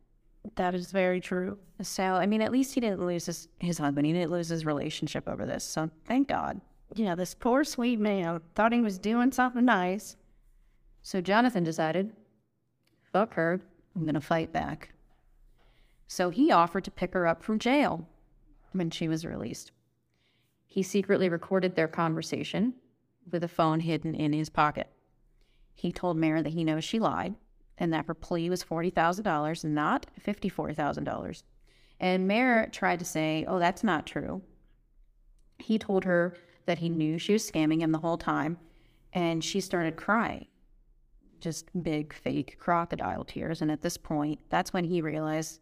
[0.56, 1.58] That is very true.
[1.82, 4.06] So, I mean, at least he didn't lose his, his husband.
[4.06, 5.64] He didn't lose his relationship over this.
[5.64, 6.60] So, thank God.
[6.94, 10.16] Yeah, this poor sweet man thought he was doing something nice.
[11.02, 12.12] So, Jonathan decided,
[13.12, 13.60] fuck her,
[13.94, 14.92] I'm going to fight back.
[16.08, 18.06] So, he offered to pick her up from jail
[18.72, 19.72] when she was released.
[20.66, 22.74] He secretly recorded their conversation
[23.30, 24.88] with a phone hidden in his pocket.
[25.74, 27.34] He told Mary that he knows she lied
[27.81, 31.43] and that her plea was $40,000, not $54,000.
[31.99, 34.43] And Mair tried to say, oh, that's not true.
[35.59, 38.59] He told her that he knew she was scamming him the whole time,
[39.12, 40.47] and she started crying.
[41.40, 43.62] Just big, fake crocodile tears.
[43.62, 45.61] And at this point, that's when he realized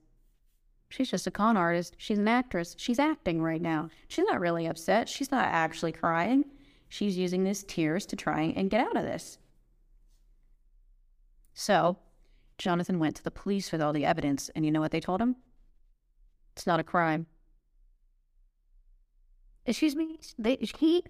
[0.91, 1.95] she's just a con artist.
[1.99, 2.75] She's an actress.
[2.79, 3.91] She's acting right now.
[4.09, 5.09] She's not really upset.
[5.09, 6.45] She's not actually crying.
[6.89, 9.39] She's using these tears to try and get out of this.
[11.55, 11.99] So
[12.59, 15.21] Jonathan went to the police with all the evidence, and you know what they told
[15.21, 15.37] him?
[16.55, 17.27] It's not a crime.
[19.64, 20.18] Excuse me?
[20.38, 21.05] They, he,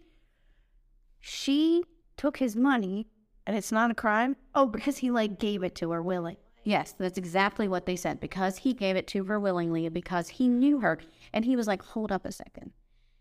[1.20, 1.84] she
[2.16, 3.06] took his money
[3.46, 4.36] and it's not a crime?
[4.54, 6.38] Oh, because he like gave it to her willingly.
[6.64, 8.20] Yes, that's exactly what they said.
[8.20, 10.98] Because he gave it to her willingly and because he knew her.
[11.32, 12.72] And he was like, hold up a second.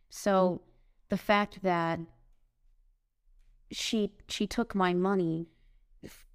[0.09, 0.63] So mm-hmm.
[1.09, 1.99] the fact that
[3.71, 5.47] she she took my money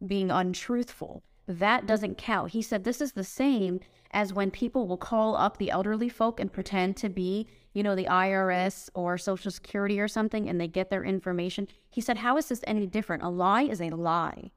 [0.07, 2.53] being untruthful that doesn't count.
[2.53, 3.81] He said this is the same
[4.13, 7.95] as when people will call up the elderly folk and pretend to be, you know,
[7.95, 11.67] the IRS or Social Security or something and they get their information.
[11.91, 13.23] He said, How is this any different?
[13.23, 14.51] A lie is a lie.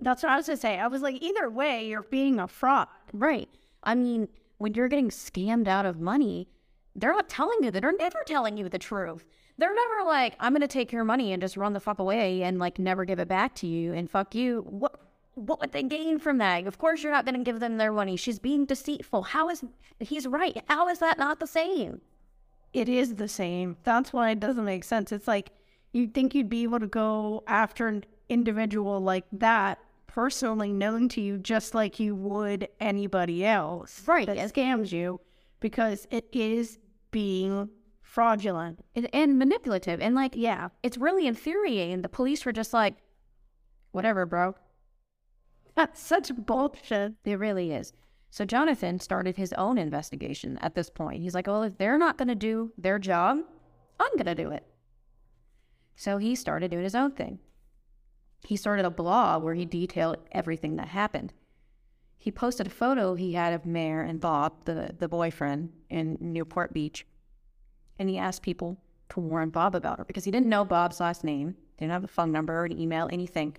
[0.00, 0.78] That's what I was going to say.
[0.78, 2.86] I was like, either way, you're being a fraud.
[3.12, 3.48] Right.
[3.82, 6.48] I mean, when you're getting scammed out of money,
[6.94, 7.80] they're not telling you that.
[7.80, 9.24] They're never telling you the truth.
[9.56, 12.44] They're never like, I'm going to take your money and just run the fuck away
[12.44, 14.64] and like never give it back to you and fuck you.
[14.68, 15.00] What?
[15.38, 16.66] What would they gain from that?
[16.66, 18.16] Of course, you're not going to give them their money.
[18.16, 19.22] She's being deceitful.
[19.22, 19.64] How is
[20.00, 20.62] he's right?
[20.68, 22.00] How is that not the same?
[22.72, 23.76] It is the same.
[23.84, 25.12] That's why it doesn't make sense.
[25.12, 25.52] It's like
[25.92, 31.20] you'd think you'd be able to go after an individual like that personally known to
[31.20, 35.20] you just like you would anybody else right that scams you
[35.60, 36.78] because it is
[37.10, 37.68] being
[38.02, 42.96] fraudulent and, and manipulative and like yeah it's really infuriating the police were just like
[43.92, 44.54] whatever bro
[45.94, 47.14] such bullshit.
[47.24, 47.92] It really is.
[48.30, 51.22] So Jonathan started his own investigation at this point.
[51.22, 53.38] He's like, well, if they're not going to do their job,
[53.98, 54.64] I'm going to do it.
[55.96, 57.38] So he started doing his own thing.
[58.46, 61.32] He started a blog where he detailed everything that happened.
[62.18, 66.72] He posted a photo he had of Mair and Bob, the, the boyfriend, in Newport
[66.72, 67.06] Beach.
[67.98, 68.78] And he asked people
[69.10, 72.08] to warn Bob about her because he didn't know Bob's last name, didn't have a
[72.08, 73.56] phone number or an email, anything.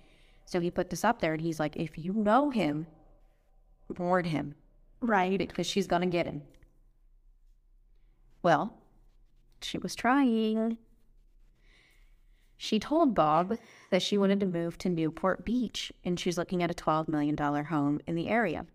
[0.50, 2.88] So he put this up there and he's like, if you know him,
[3.96, 4.56] warn him
[5.00, 5.38] Right.
[5.38, 6.42] because she's going to get him.
[8.42, 8.74] Well,
[9.62, 10.76] she was trying.
[12.56, 13.58] She told Bob
[13.90, 17.36] that she wanted to move to Newport Beach and she's looking at a $12 million
[17.36, 18.66] home in the area.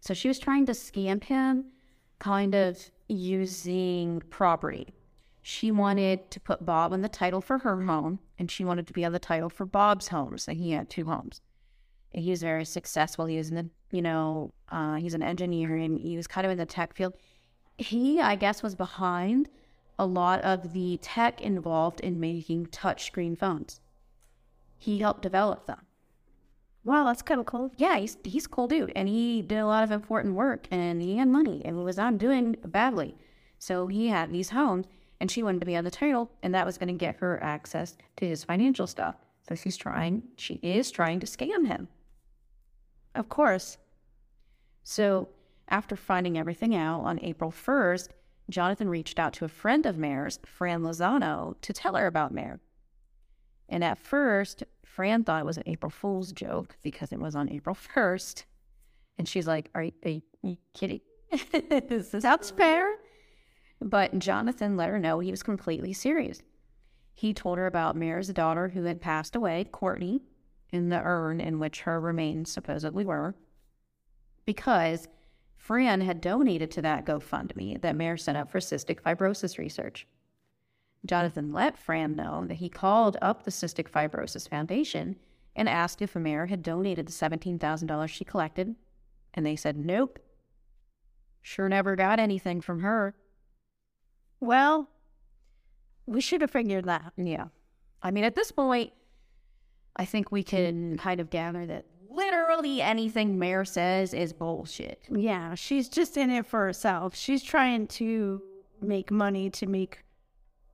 [0.00, 1.64] So she was trying to scam him,
[2.18, 4.88] kind of using property.
[5.40, 8.94] She wanted to put Bob on the title for her home and she wanted to
[8.94, 11.42] be on the title for Bob's Homes, and he had two homes.
[12.12, 13.26] And he was very successful.
[13.26, 16.50] He was in the, you know, uh, he's an engineer and he was kind of
[16.50, 17.14] in the tech field.
[17.76, 19.50] He, I guess, was behind
[19.98, 23.80] a lot of the tech involved in making touchscreen phones.
[24.78, 25.82] He helped develop them.
[26.82, 27.70] Wow, that's kind of cool.
[27.76, 31.02] Yeah, he's he's a cool dude, and he did a lot of important work, and
[31.02, 33.18] he had money, and was not doing badly.
[33.58, 34.86] So he had these homes,
[35.20, 37.42] and she wanted to be on the title, and that was going to get her
[37.42, 39.16] access to his financial stuff.
[39.48, 41.88] So she's trying, she is trying to scam him.
[43.14, 43.78] Of course.
[44.82, 45.28] So,
[45.68, 48.08] after finding everything out on April 1st,
[48.48, 52.60] Jonathan reached out to a friend of Mair's, Fran Lozano, to tell her about Mair.
[53.68, 57.48] And at first, Fran thought it was an April Fool's joke because it was on
[57.50, 58.44] April 1st.
[59.18, 61.00] And she's like, Are you, are you kidding?
[61.52, 62.96] Is this That's fair.
[63.80, 66.42] But Jonathan let her know he was completely serious.
[67.14, 70.22] He told her about Mair's daughter who had passed away, Courtney,
[70.70, 73.34] in the urn in which her remains supposedly were,
[74.44, 75.08] because
[75.56, 80.06] Fran had donated to that GoFundMe that Mair set up for cystic fibrosis research.
[81.04, 85.16] Jonathan let Fran know that he called up the Cystic Fibrosis Foundation
[85.56, 88.76] and asked if Mair had donated the $17,000 she collected,
[89.34, 90.18] and they said nope.
[91.42, 93.14] Sure never got anything from her.
[94.40, 94.88] Well,
[96.06, 97.12] we should have figured that.
[97.16, 97.46] Yeah.
[98.02, 98.92] I mean, at this point,
[99.96, 105.02] I think we can kind of gather that literally anything Mair says is bullshit.
[105.10, 107.14] Yeah, she's just in it for herself.
[107.14, 108.42] She's trying to
[108.80, 110.04] make money to make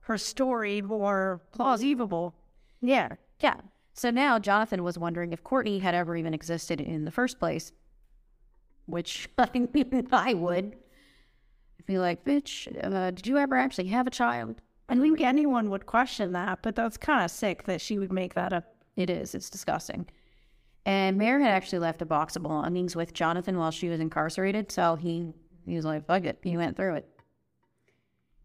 [0.01, 2.33] her story more plausible.
[2.81, 3.09] Yeah.
[3.41, 3.57] Yeah.
[3.93, 7.71] So now Jonathan was wondering if Courtney had ever even existed in the first place,
[8.85, 9.49] which I
[10.11, 10.75] I would
[11.87, 14.61] be like, bitch, uh, did you ever actually have a child?
[14.89, 18.35] I think anyone would question that, but that's kind of sick that she would make
[18.35, 18.75] that up.
[18.95, 19.35] It is.
[19.35, 20.07] It's disgusting.
[20.85, 24.71] And Mair had actually left a box of belongings with Jonathan while she was incarcerated,
[24.71, 25.33] so he
[25.65, 27.09] he was like, "Fuck it," he went through it.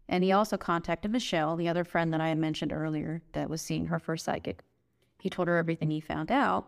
[0.09, 3.61] And he also contacted Michelle, the other friend that I had mentioned earlier, that was
[3.61, 4.61] seeing her first psychic.
[5.19, 6.67] He told her everything he found out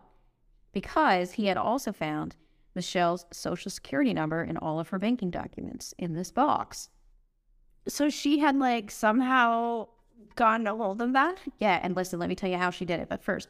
[0.72, 2.36] because he had also found
[2.76, 6.90] Michelle's social security number and all of her banking documents in this box.
[7.88, 9.88] So she had like somehow
[10.36, 11.38] gotten a hold of that?
[11.58, 13.08] Yeah, and listen, let me tell you how she did it.
[13.08, 13.48] But first,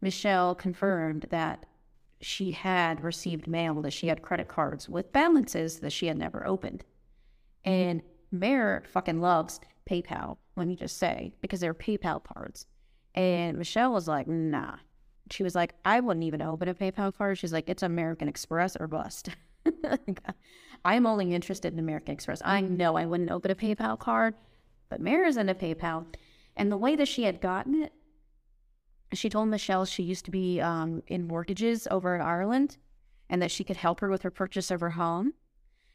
[0.00, 1.64] Michelle confirmed that
[2.20, 6.46] she had received mail that she had credit cards with balances that she had never
[6.46, 6.84] opened.
[7.64, 12.66] And Mair fucking loves PayPal, let me just say, because they're PayPal cards.
[13.14, 14.76] And Michelle was like, nah.
[15.30, 17.38] She was like, I wouldn't even open a PayPal card.
[17.38, 19.30] She's like, it's American Express or bust.
[20.84, 22.42] I'm only interested in American Express.
[22.44, 24.34] I know I wouldn't open a PayPal card,
[24.88, 26.06] but Mair's into PayPal.
[26.56, 27.92] And the way that she had gotten it,
[29.14, 32.78] she told Michelle she used to be um, in mortgages over in Ireland
[33.30, 35.34] and that she could help her with her purchase of her home.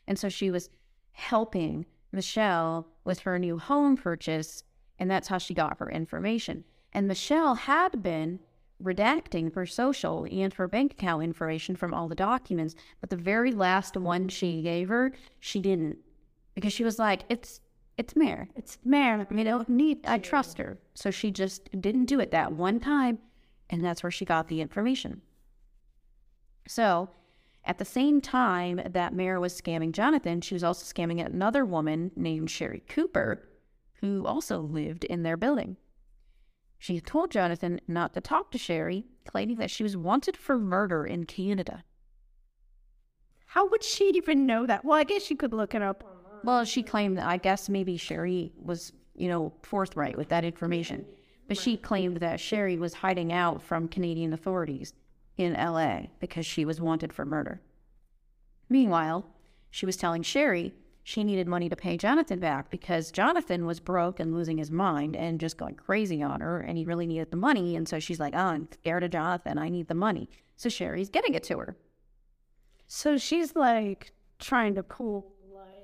[0.08, 0.70] And so she was
[1.12, 4.64] helping Michelle with her new home purchase,
[4.98, 6.64] and that's how she got her information.
[6.94, 8.40] And Michelle had been
[8.82, 13.52] redacting her social and her bank account information from all the documents, but the very
[13.52, 15.98] last one she gave her, she didn't
[16.54, 17.62] because she was like, "It's
[17.98, 19.28] it's Mair, it's Mair.
[19.32, 23.20] You know, need I trust her." So she just didn't do it that one time,
[23.70, 25.22] and that's where she got the information.
[26.68, 27.10] So,
[27.64, 32.12] at the same time that Mair was scamming Jonathan, she was also scamming another woman
[32.16, 33.48] named Sherry Cooper,
[34.02, 35.78] who also lived in their building.
[36.78, 41.06] She told Jonathan not to talk to Sherry, claiming that she was wanted for murder
[41.06, 41.84] in Canada.
[43.48, 44.86] How would she even know that?
[44.86, 46.04] Well, I guess she could look it up.
[46.44, 51.06] Well, she claimed that I guess maybe Sherry was, you know, forthright with that information.
[51.48, 54.94] But she claimed that Sherry was hiding out from Canadian authorities
[55.38, 57.62] in LA because she was wanted for murder.
[58.70, 59.26] Meanwhile,
[59.72, 60.74] she was telling Sherry
[61.08, 65.16] she needed money to pay Jonathan back because Jonathan was broke and losing his mind
[65.16, 67.78] and just going crazy on her, and he really needed the money.
[67.78, 69.58] And so she's like, Oh, I'm scared of Jonathan.
[69.58, 70.30] I need the money.
[70.58, 71.78] So Sherry's getting it to her.
[72.90, 75.32] So she's like trying to pull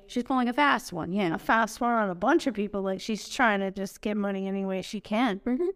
[0.07, 1.33] She's pulling a fast one, yeah.
[1.33, 2.81] a fast one on a bunch of people.
[2.81, 5.39] Like she's trying to just get money any way she can.
[5.39, 5.67] Mm-hmm.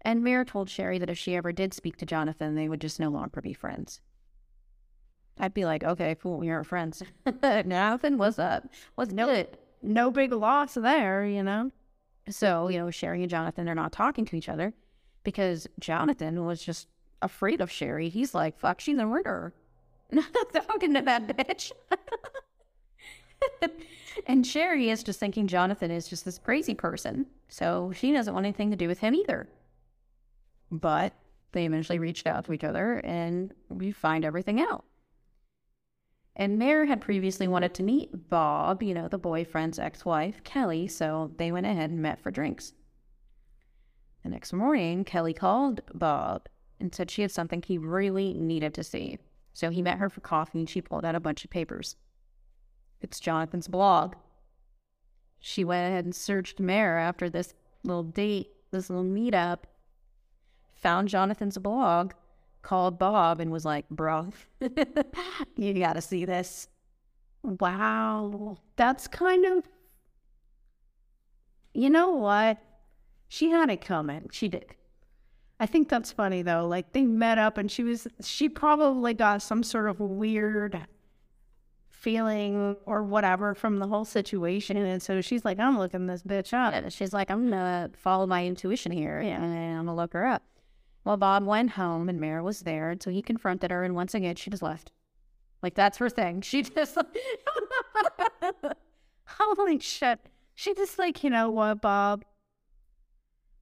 [0.00, 2.98] And Mair told Sherry that if she ever did speak to Jonathan, they would just
[2.98, 4.00] no longer be friends.
[5.38, 7.02] I'd be like, okay, cool, we aren't friends.
[7.42, 8.64] Jonathan, what's up?
[8.94, 9.56] What's good?
[9.82, 11.70] No big loss there, you know.
[12.28, 14.74] So, you know, Sherry and Jonathan are not talking to each other
[15.24, 16.88] because Jonathan was just
[17.22, 18.08] afraid of Sherry.
[18.08, 19.52] He's like, fuck, she's a murderer.
[20.10, 21.70] Not talking to that bitch.
[24.26, 27.26] and Sherry is just thinking Jonathan is just this crazy person.
[27.48, 29.48] So she doesn't want anything to do with him either.
[30.70, 31.12] But
[31.52, 34.84] they eventually reached out to each other and we find everything out.
[36.38, 40.86] And Mair had previously wanted to meet Bob, you know, the boyfriend's ex wife, Kelly,
[40.86, 42.74] so they went ahead and met for drinks.
[44.22, 46.48] The next morning, Kelly called Bob
[46.78, 49.18] and said she had something he really needed to see.
[49.52, 51.96] So he met her for coffee and she pulled out a bunch of papers.
[53.00, 54.14] It's Jonathan's blog.
[55.40, 59.64] She went ahead and searched Mair after this little date, this little meetup,
[60.74, 62.12] found Jonathan's blog,
[62.68, 64.30] called Bob, and was like, Bro,
[65.56, 66.68] you gotta see this.
[67.42, 68.58] Wow.
[68.76, 69.68] That's kind of
[71.72, 72.58] you know what?
[73.28, 74.28] She had it coming.
[74.32, 74.74] She did.
[75.60, 76.66] I think that's funny though.
[76.66, 80.86] Like they met up and she was she probably got some sort of weird
[81.88, 84.76] feeling or whatever from the whole situation.
[84.76, 86.74] And so she's like, I'm looking this bitch up.
[86.74, 90.42] And she's like, I'm gonna follow my intuition here and I'm gonna look her up.
[91.04, 94.36] Well, Bob went home and Mair was there, so he confronted her, and once again,
[94.36, 94.92] she just left.
[95.62, 96.40] Like, that's her thing.
[96.42, 96.96] She just.
[99.26, 100.20] Holy shit.
[100.54, 102.24] She just, like, you know what, Bob?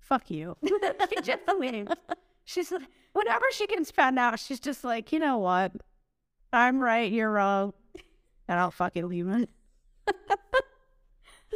[0.01, 0.57] Fuck you.
[0.65, 1.93] she just leaves.
[2.45, 2.73] She's
[3.13, 5.73] whenever she gets found out, she's just like, you know what?
[6.53, 7.73] I'm right, you're wrong.
[8.49, 9.51] And I'll fucking leave it.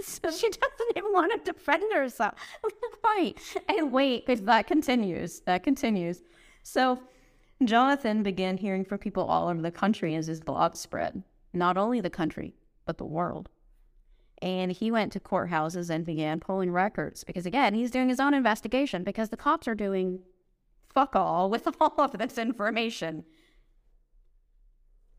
[0.03, 2.35] So she doesn't even want to defend herself.
[3.05, 3.37] right.
[3.69, 5.41] And wait, because that continues.
[5.41, 6.23] That continues.
[6.63, 7.01] So
[7.65, 11.23] Jonathan began hearing from people all over the country as his blog spread.
[11.53, 12.55] Not only the country,
[12.87, 13.49] but the world.
[14.41, 18.33] And he went to courthouses and began pulling records because, again, he's doing his own
[18.33, 20.21] investigation because the cops are doing
[20.95, 23.25] fuck all with all of this information.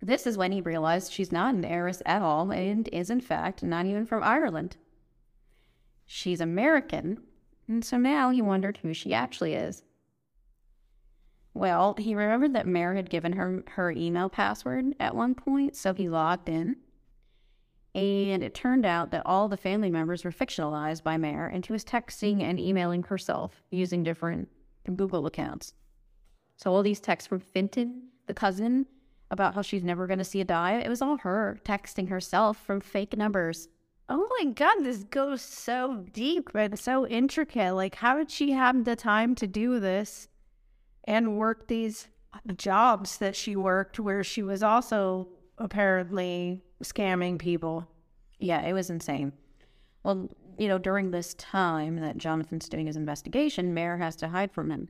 [0.02, 3.62] This is when he realized she's not an heiress at all and is, in fact,
[3.62, 4.78] not even from Ireland.
[6.06, 7.22] She's American,
[7.68, 9.84] and so now he wondered who she actually is.
[11.54, 15.94] Well, he remembered that Mair had given her her email password at one point, so
[15.94, 16.78] he logged in.
[17.94, 21.74] And it turned out that all the family members were fictionalized by Mair, and she
[21.74, 24.48] was texting and emailing herself using different
[24.96, 25.74] Google accounts.
[26.56, 28.86] So all these texts from Fintan, the cousin,
[29.32, 30.74] about how she's never going to see a die.
[30.74, 33.70] It was all her texting herself from fake numbers.
[34.10, 37.74] Oh my god, this goes so deep and so intricate.
[37.74, 40.28] Like, how did she have the time to do this
[41.06, 42.10] and work these
[42.58, 47.88] jobs that she worked where she was also apparently scamming people?
[48.38, 49.32] Yeah, it was insane.
[50.04, 54.52] Well, you know, during this time that Jonathan's doing his investigation, Mair has to hide
[54.52, 54.90] from him.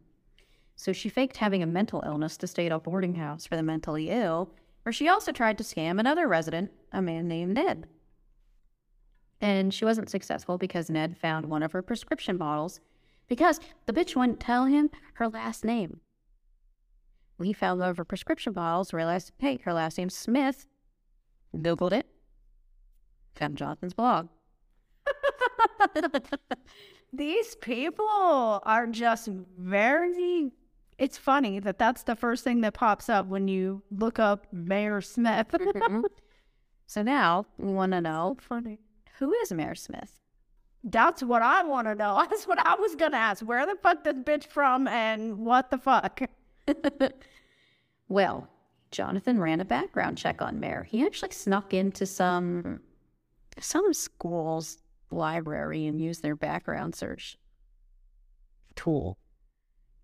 [0.81, 3.61] So she faked having a mental illness to stay at a boarding house for the
[3.61, 4.49] mentally ill,
[4.81, 7.85] where she also tried to scam another resident, a man named Ned.
[9.39, 12.79] And she wasn't successful because Ned found one of her prescription bottles
[13.27, 15.99] because the bitch wouldn't tell him her last name.
[17.37, 20.65] We found one of her prescription bottles, realized, hey, her last name's Smyth.
[21.55, 22.07] Googled it,
[23.35, 24.29] found Jonathan's blog.
[27.13, 29.29] These people are just
[29.59, 30.51] very
[31.01, 35.01] it's funny that that's the first thing that pops up when you look up Mair
[35.01, 35.49] Smyth.
[35.51, 36.01] mm-hmm.
[36.85, 38.77] So now we want to know funny.
[39.17, 40.19] who is Mair Smyth?
[40.83, 42.23] That's what I want to know.
[42.29, 43.43] That's what I was gonna ask.
[43.43, 46.21] Where the fuck this bitch from, and what the fuck?
[48.09, 48.47] well,
[48.91, 50.83] Jonathan ran a background check on Mair.
[50.83, 52.81] He actually snuck into some
[53.59, 54.77] some school's
[55.09, 57.37] library and used their background search
[58.75, 59.17] tool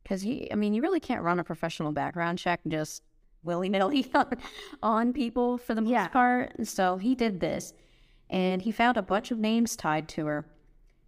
[0.08, 3.04] because you, I mean, you really can't run a professional background check just
[3.44, 4.10] willy nilly
[4.82, 6.08] on, people for the most Yeah.
[6.08, 6.66] part.
[6.66, 7.74] So he did this,
[8.30, 10.46] and he found a bunch of names tied to her: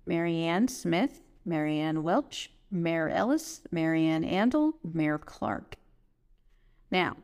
[0.06, 5.78] Marianne Smyth, Marianne Welch, Mair Ellis, Marianne Andel, Mair Clark.
[6.92, 7.16] Now,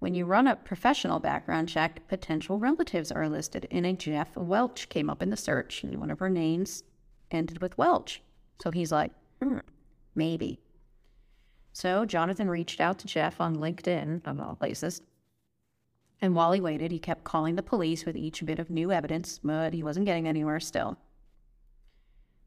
[0.00, 4.88] when you run a professional background check, potential relatives are listed, and a Jeff Welch
[4.88, 6.82] came up in the search, and one of her names
[7.30, 8.22] ended with Welch.
[8.60, 9.58] So he's like, hmm,
[10.16, 10.58] maybe.
[11.72, 15.02] So Jonathan reached out to Jeff on LinkedIn, of all places.
[16.20, 19.40] And while he waited, he kept calling the police with each bit of new evidence,
[19.42, 20.98] but he wasn't getting anywhere still.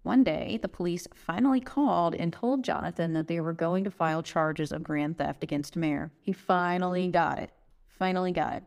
[0.03, 4.21] One day, the police finally called and told Jonathan that they were going to file
[4.21, 6.11] charges of grand theft against Mair.
[6.21, 7.49] He finally got it.
[7.87, 8.63] Finally got it.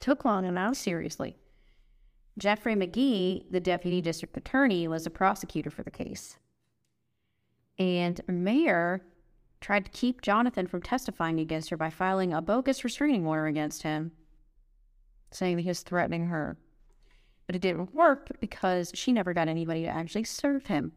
[0.00, 0.76] Took long enough.
[0.76, 1.36] Seriously.
[2.38, 6.38] Jeffrey McGee, the deputy district attorney, was a prosecutor for the case.
[7.78, 9.02] And Mair
[9.60, 13.82] tried to keep Jonathan from testifying against her by filing a bogus restraining order against
[13.82, 14.12] him,
[15.30, 16.56] saying that he was threatening her.
[17.46, 20.92] But it didn't work because she never got anybody to actually serve him.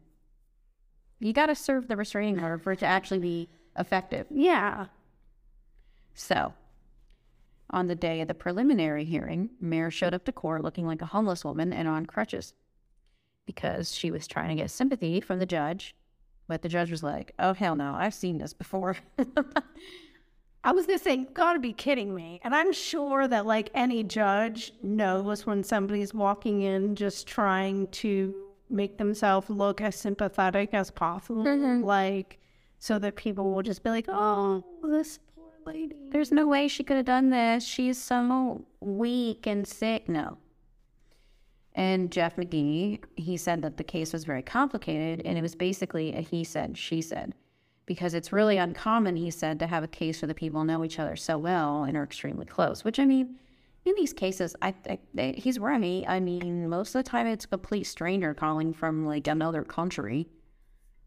[1.20, 4.28] You got to serve the restraining order for it to actually be effective.
[4.30, 4.88] Yeah.
[6.14, 6.54] So,
[7.70, 11.08] on the day of the preliminary hearing, Mair showed up to court looking like a
[11.08, 12.54] homeless woman and on crutches
[13.46, 15.96] because she was trying to get sympathy from the judge
[16.52, 18.98] but the judge was like, oh, hell no, I've seen this before.
[20.66, 22.42] I was gonna say, you gotta be kidding me.
[22.44, 28.36] And I'm sure that like any judge knows when somebody's walking in just trying to
[28.70, 31.46] make themselves look as sympathetic as possible.
[31.46, 31.86] Mhm.
[31.86, 32.38] Like
[32.80, 35.96] so that people will just be like, Oh, this poor lady.
[36.10, 37.64] There's no way she could have done this.
[37.64, 40.10] She's so weak and sick.
[40.10, 40.38] No.
[41.74, 46.14] And Jeff McGee, he said that the case was very complicated and it was basically
[46.14, 47.34] a he said, she said.
[47.86, 51.00] Because it's really uncommon, he said, to have a case where the people know each
[51.00, 52.84] other so well and are extremely close.
[52.84, 53.38] Which, I mean,
[53.86, 55.02] in these cases, I think
[55.38, 56.06] he's right.
[56.08, 60.28] I mean, most of the time it's a complete stranger calling from like another country,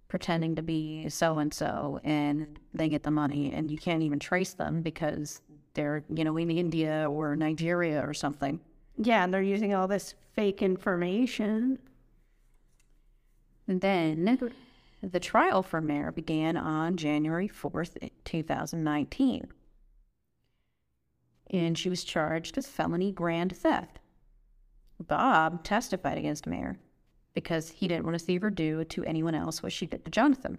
[0.08, 4.18] pretending to be so and so, and they get the money, and you can't even
[4.18, 5.40] trace them because
[5.74, 8.60] they're, you know, in India or Nigeria or something.
[8.98, 11.78] Yeah, and they're using all this fake information.
[13.66, 14.52] And then
[15.02, 19.48] the trial for Mair began on January 4th, 2019.
[21.50, 24.00] And she was charged with felony grand theft.
[25.00, 26.78] Bob testified against Mair
[27.34, 30.10] because he didn't want to see her do to anyone else what she did to
[30.10, 30.58] Jonathan.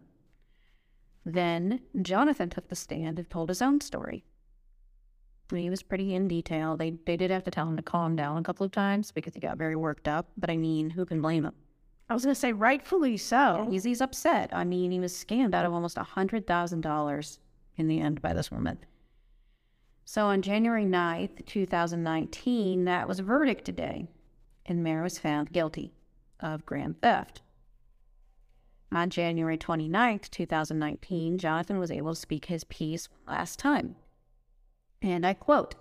[1.25, 4.23] Then Jonathan took the stand and told his own story.
[5.51, 6.75] He was pretty in detail.
[6.75, 9.33] They they did have to tell him to calm down a couple of times because
[9.33, 10.27] he got very worked up.
[10.37, 11.53] But I mean, who can blame him?
[12.09, 13.67] I was gonna say rightfully so.
[13.69, 14.51] He's, he's upset.
[14.53, 17.39] I mean, he was scammed out of almost a $100,000
[17.77, 18.77] in the end by this woman.
[20.03, 24.07] So on January 9th, 2019, that was a verdict today,
[24.67, 25.93] and Mair was found guilty
[26.39, 27.41] of grand theft.
[28.91, 33.95] On January 29th, 2019, Jonathan was able to speak his piece last time.
[35.01, 35.75] And I quote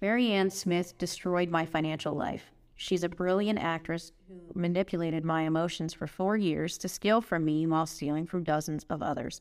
[0.00, 2.52] Marianne Smyth destroyed my financial life.
[2.76, 7.66] She's a brilliant actress who manipulated my emotions for four years to steal from me
[7.66, 9.40] while stealing from dozens of others.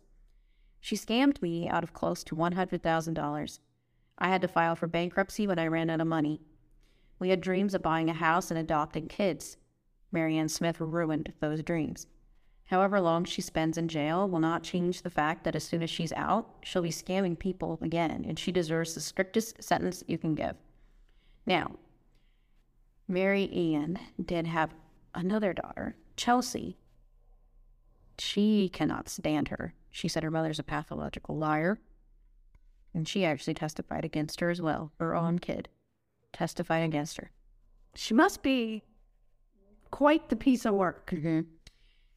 [0.80, 3.60] She scammed me out of close to $100,000.
[4.18, 6.42] I had to file for bankruptcy when I ran out of money.
[7.20, 9.58] We had dreams of buying a house and adopting kids.
[10.12, 12.08] Marianne Smyth ruined those dreams.
[12.66, 15.90] However long she spends in jail will not change the fact that as soon as
[15.90, 20.34] she's out, she'll be scamming people again, and she deserves the strictest sentence you can
[20.34, 20.56] give.
[21.46, 21.76] Now,
[23.08, 24.74] Marianne did have
[25.14, 26.78] another daughter, Chelsea.
[28.18, 29.76] She cannot stand her.
[29.92, 31.80] She said her mother's a pathological liar.
[32.94, 34.92] And she actually testified against her as well.
[35.00, 35.70] Her own kid
[36.34, 37.32] testified against her.
[37.94, 38.84] She must be
[39.92, 41.12] quite the piece of work.
[41.12, 41.42] Mm-hmm.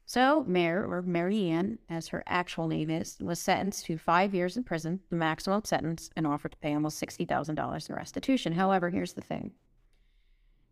[0.08, 4.64] So, Mair, or Marianne, as her actual name is, was sentenced to five years in
[4.64, 8.54] prison, the maximum sentence, and offered to pay almost $60,000 in restitution.
[8.54, 9.52] However, here's the thing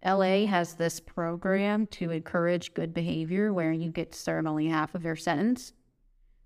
[0.03, 4.95] LA has this program to encourage good behavior where you get to serve only half
[4.95, 5.75] of your sentence.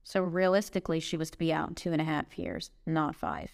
[0.03, 3.53] So, realistically, she was to be out in two and a half years, not five,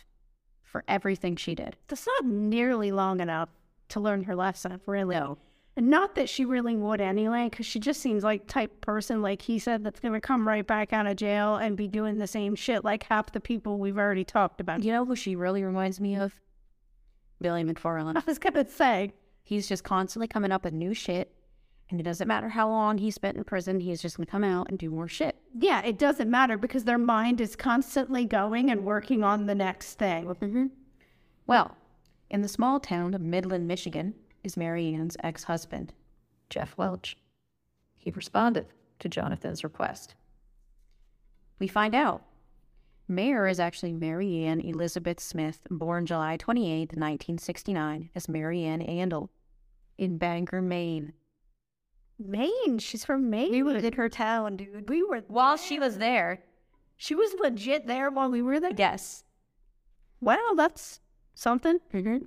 [0.62, 1.76] for everything she did.
[1.89, 3.51] That's not nearly long enough
[3.91, 5.14] to learn her lesson, really.
[5.14, 5.37] No.
[5.76, 9.42] And not that she really would anyway, because she just seems like type person, like
[9.42, 12.26] he said, that's going to come right back out of jail and be doing the
[12.26, 14.82] same shit like half the people we've already talked about.
[14.82, 16.40] You know who she really reminds me of?
[17.42, 18.16] Billy McFarland.
[18.16, 19.12] I was going to say,
[19.46, 21.32] He's just constantly coming up with new shit.
[21.88, 24.42] And it doesn't matter how long he spent in prison, he's just going to come
[24.42, 25.36] out and do more shit.
[25.56, 29.94] yeah, it doesn't matter because their mind is constantly going and working on the next
[30.00, 30.26] thing.
[30.26, 30.66] Mm-hmm.
[31.46, 31.76] Well,
[32.28, 34.14] in the small town of Midland, Michigan,
[34.47, 35.92] is Marianne's ex husband,
[36.49, 37.16] Jeff Welch.
[37.97, 38.66] He responded
[39.01, 40.14] to Jonathan's request.
[41.59, 42.22] We find out
[43.09, 49.28] Mair is actually Marianne Elizabeth Smyth, born July 28, 1969, as Marianne Andel
[49.99, 51.12] in Bangor, Maine.
[52.18, 52.78] Maine.
[52.78, 53.51] She's from Maine.
[53.51, 54.88] We were in her town, dude.
[54.88, 56.42] We were While she was there.
[56.97, 58.72] She was legit there while we were there.
[58.76, 59.24] Yes.
[60.20, 61.01] Wow, that's
[61.34, 61.78] something.
[61.92, 62.24] Mm-hmm.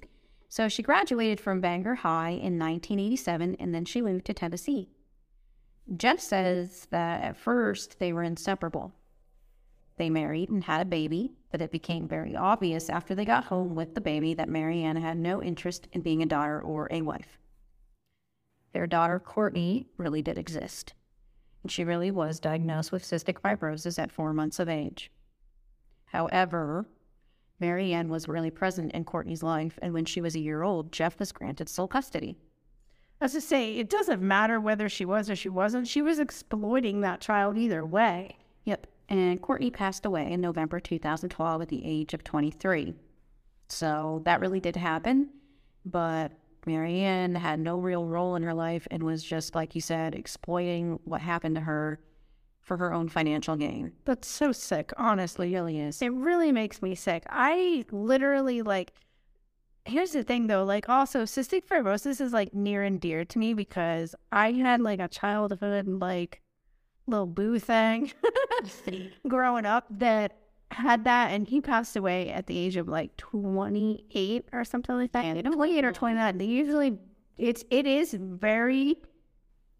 [0.49, 4.89] So she graduated from Bangor High in 1987 and then she moved to Tennessee.
[5.95, 8.93] Jeff says that at first they were inseparable.
[9.97, 13.75] They married and had a baby, but it became very obvious after they got home
[13.75, 17.37] with the baby that Marianne had no interest in being a daughter or a wife.
[18.73, 20.93] Their daughter, Courtney, really did exist,
[21.63, 25.11] and she really was diagnosed with cystic fibrosis at four months of age.
[26.05, 26.87] However,
[27.60, 31.20] Marianne was really present in Courtney's life, and when she was a year old, Jeff
[31.20, 32.38] was granted sole custody.
[33.22, 35.88] As I say, it doesn't matter whether she was or she wasn't.
[35.88, 38.38] She was exploiting that child either way.
[38.64, 38.88] Yep.
[39.10, 42.93] And Courtney passed away in November 2012 at the age of 23.
[43.68, 45.30] So that really did happen.
[45.86, 46.32] But
[46.66, 50.99] Marianne had no real role in her life and was just, like you said, exploiting
[51.03, 51.99] what happened to her
[52.70, 53.91] for her own financial gain.
[54.05, 55.55] That's so sick, honestly.
[55.55, 56.03] It really is.
[56.03, 57.24] It really makes me sick.
[57.28, 58.93] I literally like
[59.86, 63.55] here's the thing though, like also cystic fibrosis is like near and dear to me
[63.55, 66.41] because I had like a childhood like
[67.07, 68.11] little boo thing
[69.28, 70.38] growing up that
[70.70, 75.11] had that and he passed away at the age of like 28 or something like
[75.13, 75.43] that.
[75.43, 76.38] Don't 28 or 29.
[76.38, 76.99] They usually
[77.39, 79.01] it's it is very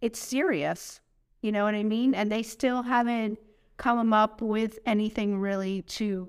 [0.02, 1.02] it's serious.
[1.42, 2.14] You know what I mean?
[2.14, 3.40] And they still haven't
[3.78, 6.28] come up with anything really to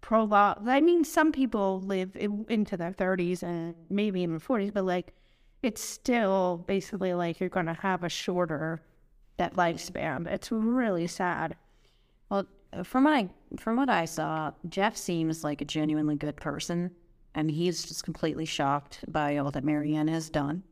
[0.00, 0.68] prolong.
[0.68, 5.14] I mean, some people live in, into their 30s and maybe even 40s, but like
[5.62, 8.82] it's still basically like you're going to have a shorter
[9.36, 10.26] that lifespan.
[10.26, 11.56] It's really sad.
[12.28, 12.46] Well,
[12.84, 16.90] from I from what I saw, Jeff seems like a genuinely good person,
[17.34, 20.62] and he's just completely shocked by all that Marianne has done.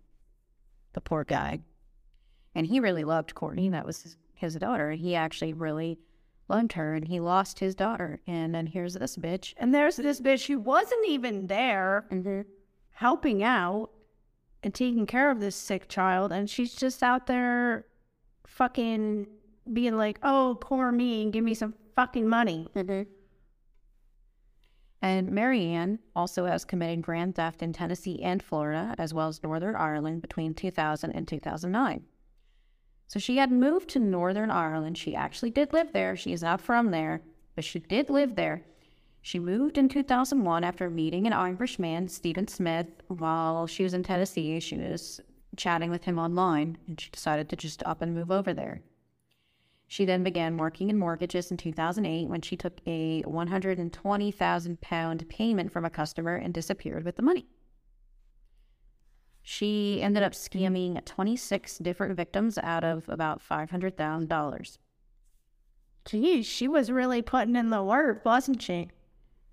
[0.92, 1.60] The poor guy,
[2.54, 3.68] and he really loved Courtney.
[3.68, 4.92] That was his, his daughter.
[4.92, 5.98] He actually really
[6.48, 8.20] loved her, and he lost his daughter.
[8.26, 9.54] And then here's this bitch.
[9.56, 12.40] And there's this bitch who wasn't even there Mm-hmm.
[12.92, 13.90] helping out
[14.62, 17.86] and taking care of this sick child, and she's just out there
[18.46, 19.26] fucking
[19.72, 23.02] being like, "Oh, poor me, and give me some fucking money." Mm-hmm.
[25.02, 29.74] And Marianne also has committed grand theft in Tennessee and Florida, as well as Northern
[29.74, 32.04] Ireland between 2000 and 2009.
[33.10, 34.96] So she had moved to Northern Ireland.
[34.96, 36.14] She actually did live there.
[36.14, 37.22] She is not from there,
[37.56, 38.62] but she did live there.
[39.20, 44.04] She moved in 2001 after meeting an Irish man, Stephen Smith, while she was in
[44.04, 44.60] Tennessee.
[44.60, 45.20] She was
[45.56, 48.80] chatting with him online, and she decided to just up and move over there.
[49.88, 55.72] She then began working in mortgages in 2008 when she took a 120,000 pound payment
[55.72, 57.48] from a customer and disappeared with the money.
[59.52, 60.58] She ended up mm-hmm.
[60.58, 64.78] scamming 26 different victims out of about $500,000.
[66.04, 68.90] Geez, she was really putting in the work, wasn't she?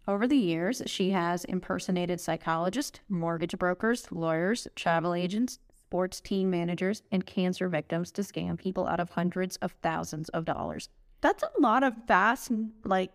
[0.08, 7.02] Over the years, she has impersonated psychologists, mortgage brokers, lawyers, travel agents, sports team managers,
[7.12, 10.89] and cancer victims to scam people out of hundreds of thousands of dollars.
[11.22, 12.52] That's a lot of vast,
[12.86, 13.12] like,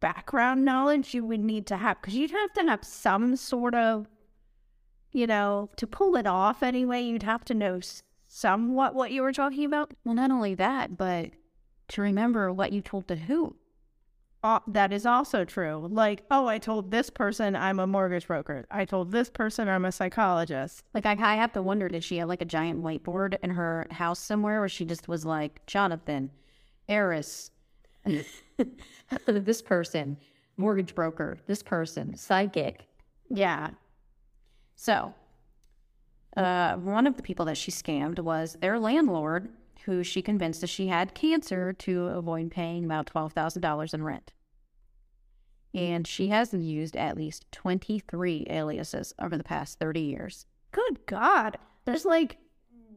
[0.00, 4.08] background knowledge you would need to have because you'd have to have some sort of,
[5.12, 7.80] you know, to pull it off anyway, you'd have to know
[8.26, 9.92] somewhat what you were talking about.
[10.04, 11.30] Well, not only that, but
[11.88, 13.56] to remember what you told to who.
[14.44, 15.88] Uh, that is also true.
[15.90, 18.66] Like, oh, I told this person I'm a mortgage broker.
[18.70, 20.84] I told this person I'm a psychologist.
[20.94, 23.86] Like, I, I have to wonder, did she have like a giant whiteboard in her
[23.90, 26.30] house somewhere where she just was like, Jonathan,
[26.88, 27.50] heiress,
[29.26, 30.16] this person,
[30.56, 32.86] mortgage broker, this person, psychic.
[33.28, 33.70] Yeah.
[34.80, 35.12] So,
[36.36, 39.48] uh, one of the people that she scammed was their landlord,
[39.86, 44.32] who she convinced that she had cancer to avoid paying about $12,000 in rent.
[45.74, 50.46] And she has used at least 23 aliases over the past 30 years.
[50.70, 51.58] Good God.
[51.84, 52.36] There's like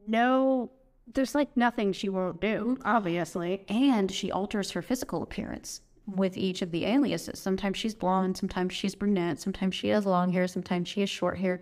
[0.06, 0.72] no,
[1.12, 3.66] there's like nothing she won't do, obviously.
[3.68, 7.40] And she alters her physical appearance with each of the aliases.
[7.40, 11.38] Sometimes she's blonde, sometimes she's brunette, sometimes she has long hair, sometimes she has short
[11.38, 11.62] hair.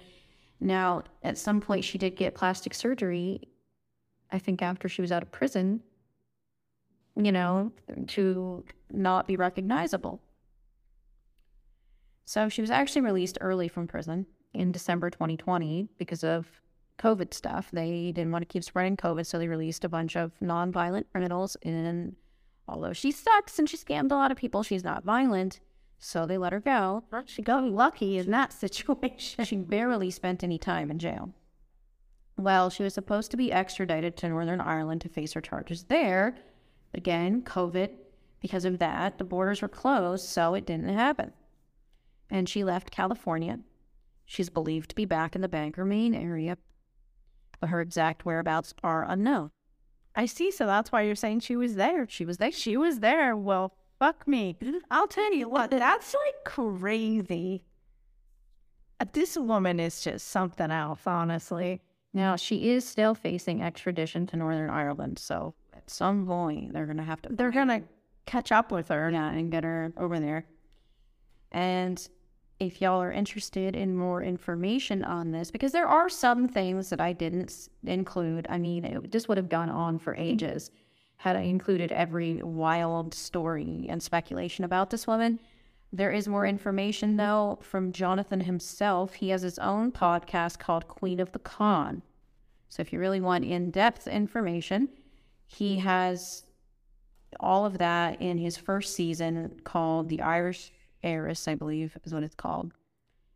[0.59, 3.47] Now, at some point, she did get plastic surgery,
[4.31, 5.81] I think after she was out of prison,
[7.15, 7.71] you know,
[8.07, 10.21] to not be recognizable.
[12.25, 16.47] So she was actually released early from prison in December 2020 because of
[16.99, 17.69] COVID stuff.
[17.71, 21.57] They didn't want to keep spreading COVID, so they released a bunch of nonviolent criminals
[21.61, 22.15] in
[22.71, 25.59] Although she sucks and she scammed a lot of people, she's not violent.
[25.97, 27.03] So they let her go.
[27.25, 29.43] She got lucky in that situation.
[29.43, 31.33] She barely spent any time in jail.
[32.37, 36.37] Well, she was supposed to be extradited to Northern Ireland to face her charges there.
[36.93, 37.89] Again, COVID,
[38.39, 41.33] because of that, the borders were closed, so it didn't happen.
[42.29, 43.59] And she left California.
[44.25, 46.57] She's believed to be back in the Bangor, Maine area,
[47.59, 49.51] but her exact whereabouts are unknown.
[50.15, 50.51] I see.
[50.51, 52.07] So that's why you're saying she was there.
[52.09, 52.51] She was there.
[52.51, 53.35] She was there.
[53.35, 54.55] Well, fuck me.
[54.89, 57.63] I'll tell you what, that's like crazy.
[58.99, 61.81] Uh, This woman is just something else, honestly.
[62.13, 66.97] Now, she is still facing extradition to Northern Ireland, so at some point they're going
[66.97, 67.83] to have to They're gonna
[68.25, 69.09] catch up with her.
[69.11, 70.45] Yeah, and get her over there.
[71.51, 72.07] And
[72.59, 76.99] if y'all are interested in more information on this, because there are some things that
[76.99, 78.45] I didn't include.
[78.49, 80.23] I mean, it just would have gone on for mm-hmm.
[80.23, 80.71] ages
[81.17, 85.39] had I included every wild story and speculation about this woman.
[85.91, 87.17] There is more information, mm-hmm.
[87.17, 89.13] though, from Jonathan himself.
[89.15, 92.01] He has his own podcast called Queen of the Con.
[92.67, 94.89] So if you really want in depth information,
[95.45, 96.43] he has
[97.39, 100.71] all of that in his first season called The Irish
[101.03, 102.73] Heiress, I believe is what it's called,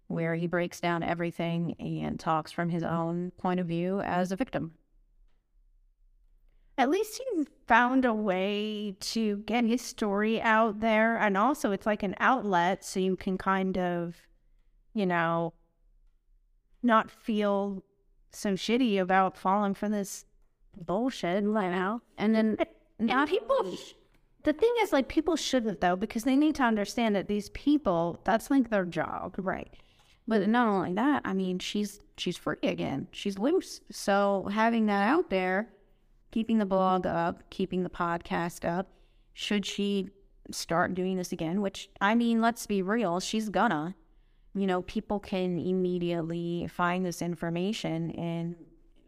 [0.08, 0.52] where he mm-hmm.
[0.52, 2.96] breaks down everything and talks from his mm-hmm.
[2.96, 4.74] own point of view as a victim.
[6.78, 11.18] At least he found a way to get his story out there.
[11.18, 14.16] And also, it's like an outlet so you can kind of,
[14.94, 15.54] you know,
[16.82, 17.84] not feel
[18.32, 20.26] so shitty about falling for this
[20.76, 21.44] bullshit.
[21.44, 22.02] You know?
[22.18, 22.58] And then
[23.00, 23.78] now people,
[24.44, 28.20] the thing is, like, people shouldn't, though, because they need to understand that these people,
[28.24, 29.36] that's like their job.
[29.38, 29.74] Right.
[30.28, 33.08] But not only that, I mean, she's she's free again.
[33.12, 33.82] She's loose.
[33.92, 35.70] So having that out there,
[36.32, 38.88] keeping the blog up, keeping the podcast up,
[39.34, 40.10] should she
[40.52, 43.96] start doing this again, which I mean, let's be real, she's gonna.
[44.56, 48.56] You know, people can immediately find this information and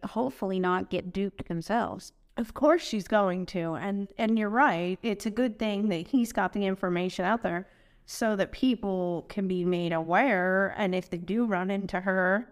[0.03, 2.13] hopefully not get duped themselves.
[2.37, 3.75] Of course she's going to.
[3.75, 4.99] And and you're right.
[5.01, 7.67] It's a good thing that he's got the information out there
[8.05, 12.47] so that people can be made aware and if they do run into her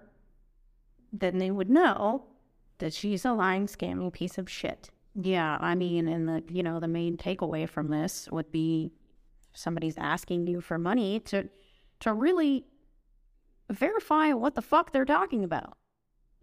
[1.13, 2.23] then they would know
[2.79, 4.89] that she's a lying scamming piece of shit.
[5.15, 8.91] Yeah, I mean, and the you know the main takeaway from this would be
[9.53, 11.47] somebody's asking you for money to
[11.99, 12.65] to really
[13.69, 15.77] verify what the fuck they're talking about.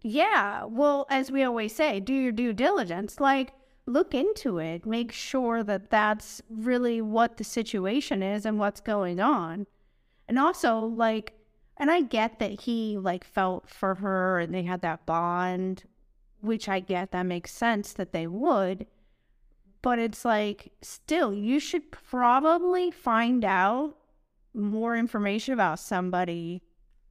[0.01, 3.19] Yeah, well, as we always say, do your due diligence.
[3.19, 3.53] Like,
[3.85, 4.85] look into it.
[4.85, 9.67] Make sure that that's really what the situation is and what's going on.
[10.27, 11.33] And also, like,
[11.77, 15.83] and I get that he, like, felt for her and they had that bond,
[16.41, 18.87] which I get that makes sense that they would.
[19.83, 23.95] But it's like, still, you should probably find out
[24.53, 26.61] more information about somebody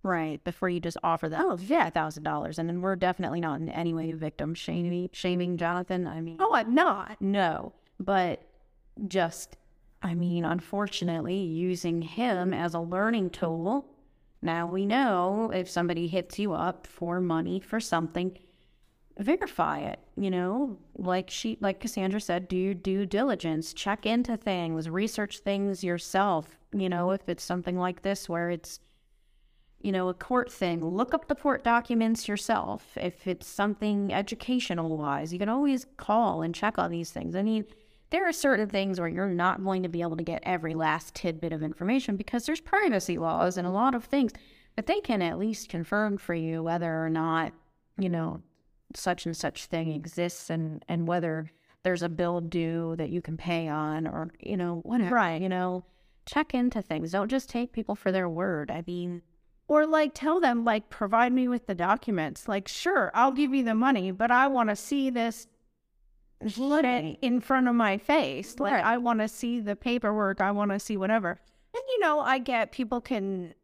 [0.02, 3.60] Right, before you just offer them oh yeah thousand dollars, and then we're definitely not
[3.60, 6.06] in any way victim shaming shaming Jonathan.
[6.06, 7.16] I mean, Oh, I'm not.
[7.20, 8.42] no, but
[9.08, 9.56] just
[10.02, 13.84] I mean, unfortunately, using him as a learning tool.
[14.40, 18.38] Now we know if somebody hits you up for money for something,
[19.18, 19.98] verify it.
[20.16, 25.40] You know, like she, like Cassandra said, do your due diligence, check into things, research
[25.40, 26.58] things yourself.
[26.72, 28.80] You know, if it's something like this where it's
[29.80, 32.96] you know, a court thing, look up the court documents yourself.
[32.96, 37.34] If it's something educational wise, you can always call and check on these things.
[37.34, 37.64] I mean,
[38.10, 41.14] there are certain things where you're not going to be able to get every last
[41.14, 44.32] tidbit of information because there's privacy laws and a lot of things,
[44.76, 47.52] but they can at least confirm for you whether or not,
[47.98, 48.42] you know,
[48.94, 51.50] such and such thing exists and, and whether
[51.84, 55.14] there's a bill due that you can pay on or, you know, whatever.
[55.14, 55.40] Right.
[55.40, 55.84] You know,
[56.26, 57.12] check into things.
[57.12, 58.70] Don't just take people for their word.
[58.70, 59.22] I mean,
[59.70, 62.48] Or like tell them, like, provide me with the documents.
[62.48, 65.46] Like, sure, I'll give you the money, but I want to see this
[66.44, 68.58] shit in front of my face.
[68.58, 68.84] Like, Right.
[68.84, 70.40] I want to see the paperwork.
[70.40, 71.38] I want to see whatever.
[71.72, 73.54] And, you know, I get people can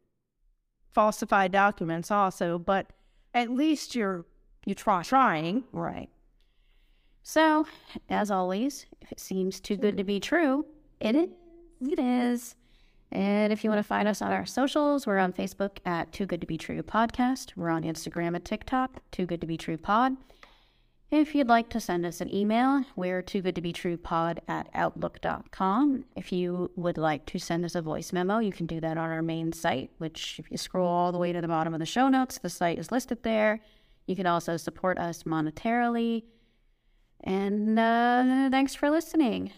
[0.93, 2.87] falsify documents also, but
[3.33, 4.25] at least you're
[4.65, 5.03] you try.
[5.03, 5.65] trying.
[5.73, 6.09] Right.
[7.21, 7.67] So,
[8.09, 10.65] as always, if it seems too good to be true,
[11.01, 11.31] it.
[11.81, 12.55] It is.
[13.11, 16.25] And if you want to find us on our socials, we're on Facebook at Too
[16.25, 17.53] Good to Be True Podcast.
[17.55, 20.17] We're on Instagram and TikTok, Too Good to Be True Pod.
[21.09, 24.41] If you'd like to send us an email, we're too good to be true pod
[24.49, 26.03] at outlook.com.
[26.17, 29.09] If you would like to send us a voice memo, you can do that on
[29.09, 31.85] our main site, which if you scroll all the way to the bottom of the
[31.85, 33.61] show notes, the site is listed there.
[34.05, 36.23] You can also support us monetarily.
[37.23, 39.53] And uh, thanks for listening.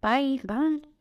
[0.00, 0.40] Bye.
[0.44, 0.93] Bye.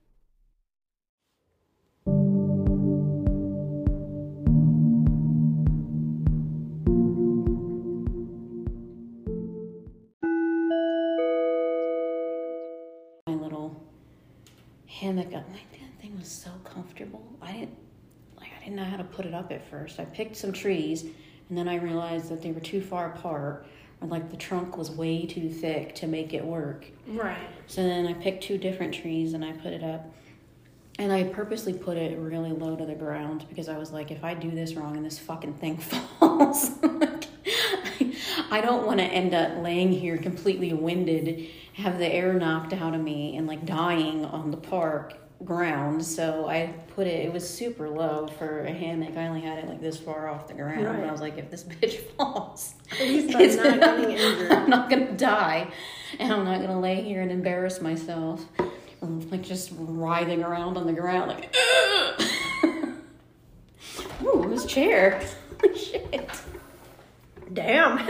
[16.23, 17.21] Was so comfortable.
[17.41, 17.77] I didn't
[18.39, 19.99] like I didn't know how to put it up at first.
[19.99, 23.67] I picked some trees and then I realized that they were too far apart
[23.99, 26.85] or like the trunk was way too thick to make it work.
[27.05, 27.49] Right.
[27.67, 30.13] So then I picked two different trees and I put it up.
[30.97, 34.23] And I purposely put it really low to the ground because I was like, if
[34.23, 35.77] I do this wrong and this fucking thing
[36.19, 36.71] falls,
[38.49, 42.93] I don't want to end up laying here completely winded, have the air knocked out
[42.93, 45.15] of me, and like dying on the park
[45.45, 46.05] ground.
[46.05, 49.17] So I put it, it was super low for a hammock.
[49.17, 50.85] I only had it like this far off the ground.
[50.85, 54.51] And I was like, if this bitch falls, At least I'm not getting injured.
[54.53, 55.67] I'm not gonna die,
[56.19, 58.45] and I'm not gonna lay here and embarrass myself,
[59.01, 61.53] I'm, like just writhing around on the ground, like.
[64.23, 65.21] Ooh, this chair.
[65.75, 66.29] Shit.
[67.51, 68.07] Damn.